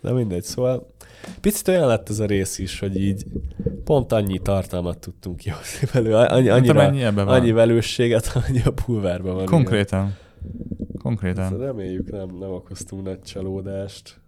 nem 0.00 0.14
mindegy. 0.14 0.42
Szóval 0.42 0.94
picit 1.40 1.68
olyan 1.68 1.86
lett 1.86 2.08
ez 2.08 2.18
a 2.18 2.26
rész 2.26 2.58
is, 2.58 2.78
hogy 2.78 2.96
így 2.96 3.24
pont 3.84 4.12
annyi 4.12 4.38
tartalmat 4.38 4.98
tudtunk 4.98 5.36
kihozni 5.36 5.88
belőle. 5.92 6.24
Annyi, 6.24 6.48
Hát 6.48 6.58
annyira, 6.58 7.12
van. 7.14 7.28
annyi 7.28 7.52
velősséget, 7.52 8.32
annyi 8.48 8.62
a 8.64 8.70
pulvárban 8.70 9.34
van. 9.34 9.44
Konkrétan. 9.44 10.00
Igen. 10.00 10.16
Konkrétan. 10.98 11.48
Szóval 11.48 11.66
reméljük 11.66 12.10
nem, 12.10 12.36
nem 12.38 12.50
okoztunk 12.50 13.04
nagy 13.04 13.20
csalódást. 13.20 14.20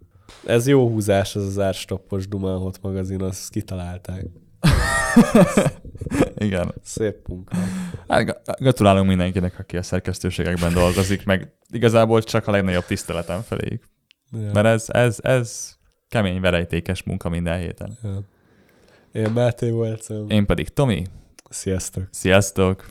Ez 0.45 0.67
jó 0.67 0.89
húzás, 0.89 1.35
ez 1.35 1.43
az 1.43 1.59
árstoppos 1.59 2.27
Dumanhot 2.27 2.81
magazin, 2.81 3.21
azt 3.21 3.49
kitalálták. 3.49 4.25
Igen. 6.35 6.73
Szép 6.83 7.27
munka. 7.27 7.55
Hát, 8.07 8.23
gra- 8.23 8.59
gratulálunk 8.59 9.07
mindenkinek, 9.07 9.59
aki 9.59 9.77
a 9.77 9.81
szerkesztőségekben 9.81 10.73
dolgozik, 10.73 11.25
meg 11.25 11.53
igazából 11.69 12.21
csak 12.21 12.47
a 12.47 12.51
legnagyobb 12.51 12.85
tiszteletem 12.85 13.41
feléjük. 13.41 13.83
Ja. 14.31 14.51
Mert 14.53 14.65
ez, 14.65 14.85
ez, 14.87 15.17
ez 15.21 15.77
kemény, 16.07 16.41
verejtékes 16.41 17.03
munka 17.03 17.29
minden 17.29 17.59
héten. 17.59 17.97
Ja. 18.03 18.21
Én 19.11 19.31
Máté 19.31 19.69
voltam. 19.69 20.29
Én 20.29 20.45
pedig 20.45 20.69
Tomi. 20.69 21.03
Sziasztok. 21.49 22.07
Sziasztok! 22.11 22.85